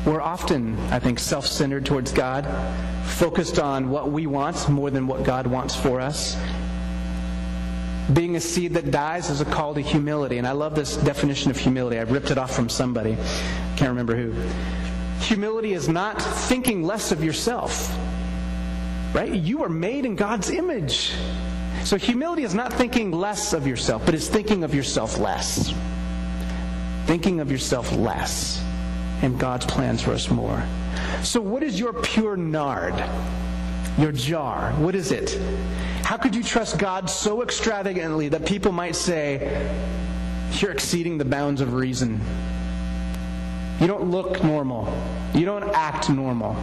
We're 0.05 0.21
often, 0.21 0.79
I 0.89 0.97
think, 0.97 1.19
self 1.19 1.45
centered 1.45 1.85
towards 1.85 2.11
God, 2.11 2.47
focused 3.05 3.59
on 3.59 3.91
what 3.91 4.11
we 4.11 4.25
want 4.25 4.67
more 4.67 4.89
than 4.89 5.05
what 5.05 5.23
God 5.23 5.45
wants 5.45 5.75
for 5.75 6.01
us. 6.01 6.35
Being 8.11 8.35
a 8.35 8.41
seed 8.41 8.73
that 8.73 8.89
dies 8.89 9.29
is 9.29 9.41
a 9.41 9.45
call 9.45 9.75
to 9.75 9.81
humility. 9.81 10.39
And 10.39 10.47
I 10.47 10.53
love 10.53 10.73
this 10.73 10.97
definition 10.97 11.51
of 11.51 11.57
humility. 11.57 11.99
I 11.99 12.01
ripped 12.01 12.31
it 12.31 12.39
off 12.39 12.53
from 12.53 12.67
somebody. 12.67 13.15
Can't 13.77 13.89
remember 13.89 14.15
who. 14.15 14.33
Humility 15.23 15.73
is 15.73 15.87
not 15.87 16.19
thinking 16.19 16.83
less 16.83 17.11
of 17.11 17.23
yourself, 17.23 17.95
right? 19.13 19.31
You 19.31 19.63
are 19.63 19.69
made 19.69 20.05
in 20.05 20.15
God's 20.15 20.49
image. 20.49 21.13
So 21.83 21.95
humility 21.95 22.43
is 22.43 22.55
not 22.55 22.73
thinking 22.73 23.11
less 23.11 23.53
of 23.53 23.67
yourself, 23.67 24.03
but 24.03 24.15
is 24.15 24.27
thinking 24.27 24.63
of 24.63 24.73
yourself 24.73 25.19
less. 25.19 25.75
Thinking 27.05 27.39
of 27.39 27.51
yourself 27.51 27.95
less 27.95 28.63
and 29.21 29.39
God's 29.39 29.65
plans 29.65 30.01
for 30.01 30.11
us 30.11 30.29
more. 30.29 30.63
So, 31.23 31.41
what 31.41 31.63
is 31.63 31.79
your 31.79 31.93
pure 31.93 32.35
nard? 32.35 32.93
Your 33.97 34.11
jar? 34.11 34.71
What 34.73 34.95
is 34.95 35.11
it? 35.11 35.39
How 36.03 36.17
could 36.17 36.35
you 36.35 36.43
trust 36.43 36.77
God 36.77 37.09
so 37.09 37.43
extravagantly 37.43 38.29
that 38.29 38.45
people 38.45 38.71
might 38.71 38.95
say, 38.95 39.69
You're 40.53 40.71
exceeding 40.71 41.17
the 41.17 41.25
bounds 41.25 41.61
of 41.61 41.73
reason? 41.73 42.19
You 43.79 43.87
don't 43.87 44.11
look 44.11 44.43
normal. 44.43 44.93
You 45.33 45.45
don't 45.45 45.63
act 45.63 46.09
normal. 46.09 46.55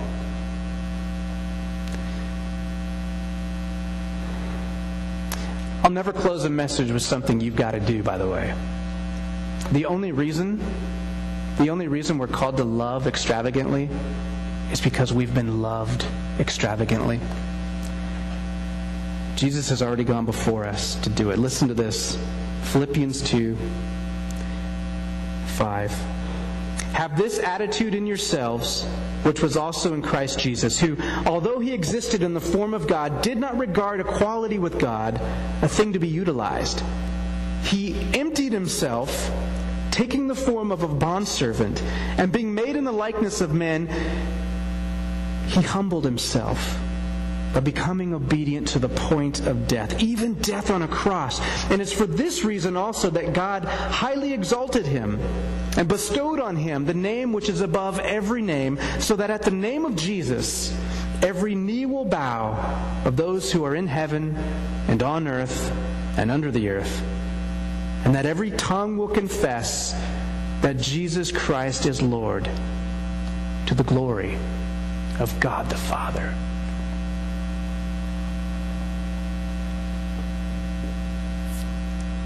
I'll 5.82 5.90
never 5.90 6.12
close 6.12 6.44
a 6.44 6.50
message 6.50 6.90
with 6.90 7.02
something 7.02 7.40
you've 7.40 7.56
got 7.56 7.70
to 7.70 7.80
do, 7.80 8.02
by 8.02 8.18
the 8.18 8.28
way. 8.28 8.54
The 9.72 9.86
only 9.86 10.12
reason, 10.12 10.60
the 11.58 11.70
only 11.70 11.88
reason 11.88 12.18
we're 12.18 12.28
called 12.28 12.56
to 12.58 12.64
love 12.64 13.06
extravagantly 13.06 13.88
is 14.70 14.80
because 14.80 15.12
we've 15.12 15.34
been 15.34 15.60
loved 15.60 16.06
extravagantly. 16.38 17.20
Jesus 19.34 19.68
has 19.68 19.82
already 19.82 20.04
gone 20.04 20.24
before 20.24 20.64
us 20.64 20.94
to 20.96 21.10
do 21.10 21.30
it. 21.30 21.38
Listen 21.38 21.68
to 21.68 21.74
this 21.74 22.18
Philippians 22.62 23.22
2 23.22 23.56
5. 25.46 25.90
Have 26.92 27.16
this 27.16 27.38
attitude 27.38 27.94
in 27.94 28.06
yourselves, 28.06 28.84
which 29.22 29.42
was 29.42 29.56
also 29.56 29.94
in 29.94 30.02
Christ 30.02 30.38
Jesus, 30.38 30.78
who, 30.78 30.96
although 31.26 31.58
he 31.58 31.72
existed 31.72 32.22
in 32.22 32.34
the 32.34 32.40
form 32.40 32.74
of 32.74 32.86
God, 32.86 33.22
did 33.22 33.38
not 33.38 33.58
regard 33.58 34.00
equality 34.00 34.58
with 34.58 34.78
God 34.78 35.20
a 35.62 35.68
thing 35.68 35.92
to 35.92 35.98
be 35.98 36.08
utilized. 36.08 36.82
He 37.62 37.94
emptied 38.14 38.52
himself, 38.52 39.30
taking 39.90 40.28
the 40.28 40.34
form 40.34 40.70
of 40.70 40.82
a 40.82 40.88
bondservant, 40.88 41.82
and 42.18 42.32
being 42.32 42.54
made 42.54 42.76
in 42.76 42.84
the 42.84 42.92
likeness 42.92 43.40
of 43.40 43.52
men, 43.54 43.88
he 45.48 45.62
humbled 45.62 46.04
himself 46.04 46.78
by 47.54 47.60
becoming 47.60 48.12
obedient 48.12 48.68
to 48.68 48.78
the 48.78 48.88
point 48.90 49.46
of 49.46 49.66
death, 49.66 50.02
even 50.02 50.34
death 50.34 50.70
on 50.70 50.82
a 50.82 50.88
cross. 50.88 51.40
And 51.70 51.80
it's 51.80 51.92
for 51.92 52.06
this 52.06 52.44
reason 52.44 52.76
also 52.76 53.08
that 53.10 53.32
God 53.32 53.64
highly 53.64 54.34
exalted 54.34 54.84
him 54.84 55.18
and 55.76 55.88
bestowed 55.88 56.40
on 56.40 56.56
him 56.56 56.84
the 56.84 56.94
name 56.94 57.32
which 57.32 57.48
is 57.48 57.62
above 57.62 57.98
every 58.00 58.42
name, 58.42 58.78
so 58.98 59.16
that 59.16 59.30
at 59.30 59.42
the 59.42 59.50
name 59.50 59.86
of 59.86 59.96
Jesus, 59.96 60.76
every 61.22 61.54
knee 61.54 61.86
will 61.86 62.04
bow 62.04 62.52
of 63.04 63.16
those 63.16 63.50
who 63.50 63.64
are 63.64 63.74
in 63.74 63.86
heaven 63.86 64.36
and 64.86 65.02
on 65.02 65.26
earth 65.26 65.72
and 66.18 66.30
under 66.30 66.50
the 66.50 66.68
earth, 66.68 67.02
and 68.04 68.14
that 68.14 68.26
every 68.26 68.50
tongue 68.52 68.96
will 68.96 69.08
confess 69.08 69.92
that 70.62 70.76
Jesus 70.76 71.30
Christ 71.30 71.86
is 71.86 72.02
Lord 72.02 72.48
to 73.66 73.74
the 73.74 73.84
glory 73.84 74.36
of 75.20 75.38
God 75.40 75.68
the 75.68 75.76
Father. 75.76 76.34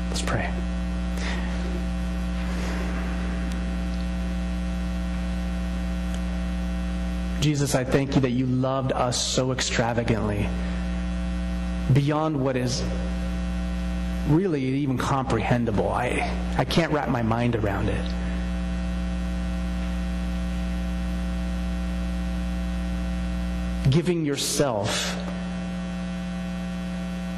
Let's 0.09 0.23
pray. 0.23 0.53
Jesus, 7.41 7.75
I 7.75 7.83
thank 7.83 8.15
you 8.15 8.21
that 8.21 8.31
you 8.31 8.47
loved 8.47 8.93
us 8.93 9.21
so 9.21 9.51
extravagantly, 9.51 10.49
beyond 11.93 12.41
what 12.41 12.57
is 12.57 12.85
really 14.29 14.63
even 14.63 14.99
comprehensible. 14.99 15.91
I, 15.91 16.31
I 16.57 16.65
can't 16.65 16.93
wrap 16.93 17.09
my 17.09 17.23
mind 17.23 17.57
around 17.57 17.89
it. 17.89 18.05
Giving 23.91 24.25
yourself 24.25 25.17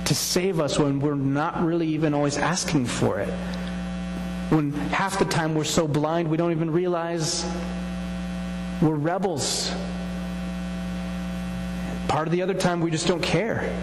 to 0.04 0.14
save 0.14 0.61
us 0.61 0.78
when 0.78 1.00
we're 1.00 1.14
not 1.14 1.64
really 1.64 1.88
even 1.88 2.12
always 2.12 2.36
asking 2.36 2.86
for 2.86 3.18
it. 3.20 3.32
When 4.50 4.72
half 4.72 5.18
the 5.18 5.24
time 5.24 5.54
we're 5.54 5.64
so 5.64 5.88
blind 5.88 6.28
we 6.28 6.36
don't 6.36 6.52
even 6.52 6.70
realize 6.70 7.46
we're 8.82 8.94
rebels. 8.94 9.72
Part 12.09 12.28
of 12.28 12.32
the 12.32 12.42
other 12.42 12.54
time 12.54 12.80
we 12.80 12.90
just 12.90 13.06
don't 13.06 13.22
care. 13.22 13.74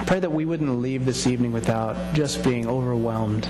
I 0.00 0.04
pray 0.04 0.18
that 0.20 0.32
we 0.32 0.46
wouldn't 0.46 0.80
leave 0.80 1.04
this 1.04 1.26
evening 1.26 1.52
without 1.52 2.14
just 2.14 2.42
being 2.42 2.66
overwhelmed 2.66 3.46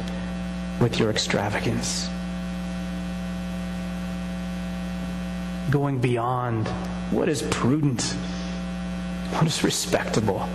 with 0.81 0.99
your 0.99 1.09
extravagance. 1.11 2.11
going 5.71 5.99
beyond 5.99 6.69
what 7.11 7.29
is 7.29 7.43
prudent, 7.43 8.03
what 9.35 9.47
is 9.47 9.63
respectable. 9.63 10.49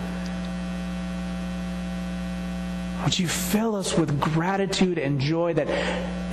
Would 3.03 3.17
you 3.17 3.27
fill 3.27 3.75
us 3.75 3.97
with 3.97 4.19
gratitude 4.19 4.97
and 4.97 5.19
joy 5.19 5.53
that, 5.53 5.67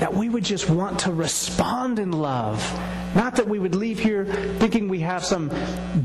that 0.00 0.14
we 0.14 0.28
would 0.28 0.44
just 0.44 0.68
want 0.70 1.00
to 1.00 1.12
respond 1.12 1.98
in 1.98 2.12
love? 2.12 2.60
Not 3.14 3.36
that 3.36 3.46
we 3.46 3.58
would 3.58 3.74
leave 3.74 3.98
here 3.98 4.24
thinking 4.58 4.88
we 4.88 5.00
have 5.00 5.24
some 5.24 5.50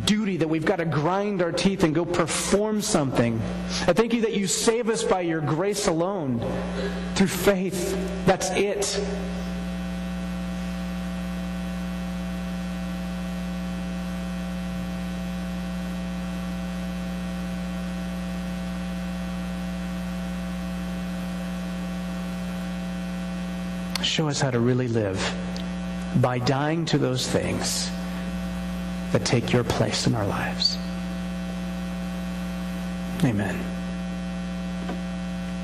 duty 0.06 0.38
that 0.38 0.48
we've 0.48 0.66
got 0.66 0.78
to 0.78 0.86
grind 0.86 1.42
our 1.42 1.52
teeth 1.52 1.84
and 1.84 1.96
go 1.96 2.06
perform 2.06 2.82
something. 2.82 3.42
I 3.88 3.94
thank 3.94 4.14
you 4.14 4.22
that 4.22 4.34
you 4.34 4.48
save 4.48 4.90
us 4.90 5.04
by 5.04 5.22
your 5.22 5.42
grace 5.42 5.88
alone, 5.88 6.40
through 7.16 7.28
faith. 7.28 8.26
That's 8.26 8.50
it. 8.52 9.02
show 24.04 24.30
us 24.30 24.42
how 24.42 24.50
to 24.50 24.60
really 24.60 24.88
live 24.88 25.20
by 26.16 26.40
dying 26.40 26.86
to 26.86 26.98
those 26.98 27.28
things 27.28 27.92
that 29.12 29.26
take 29.26 29.54
your 29.54 29.64
place 29.64 30.08
in 30.08 30.16
our 30.16 30.26
lives. 30.26 30.78
Amen. 33.24 33.77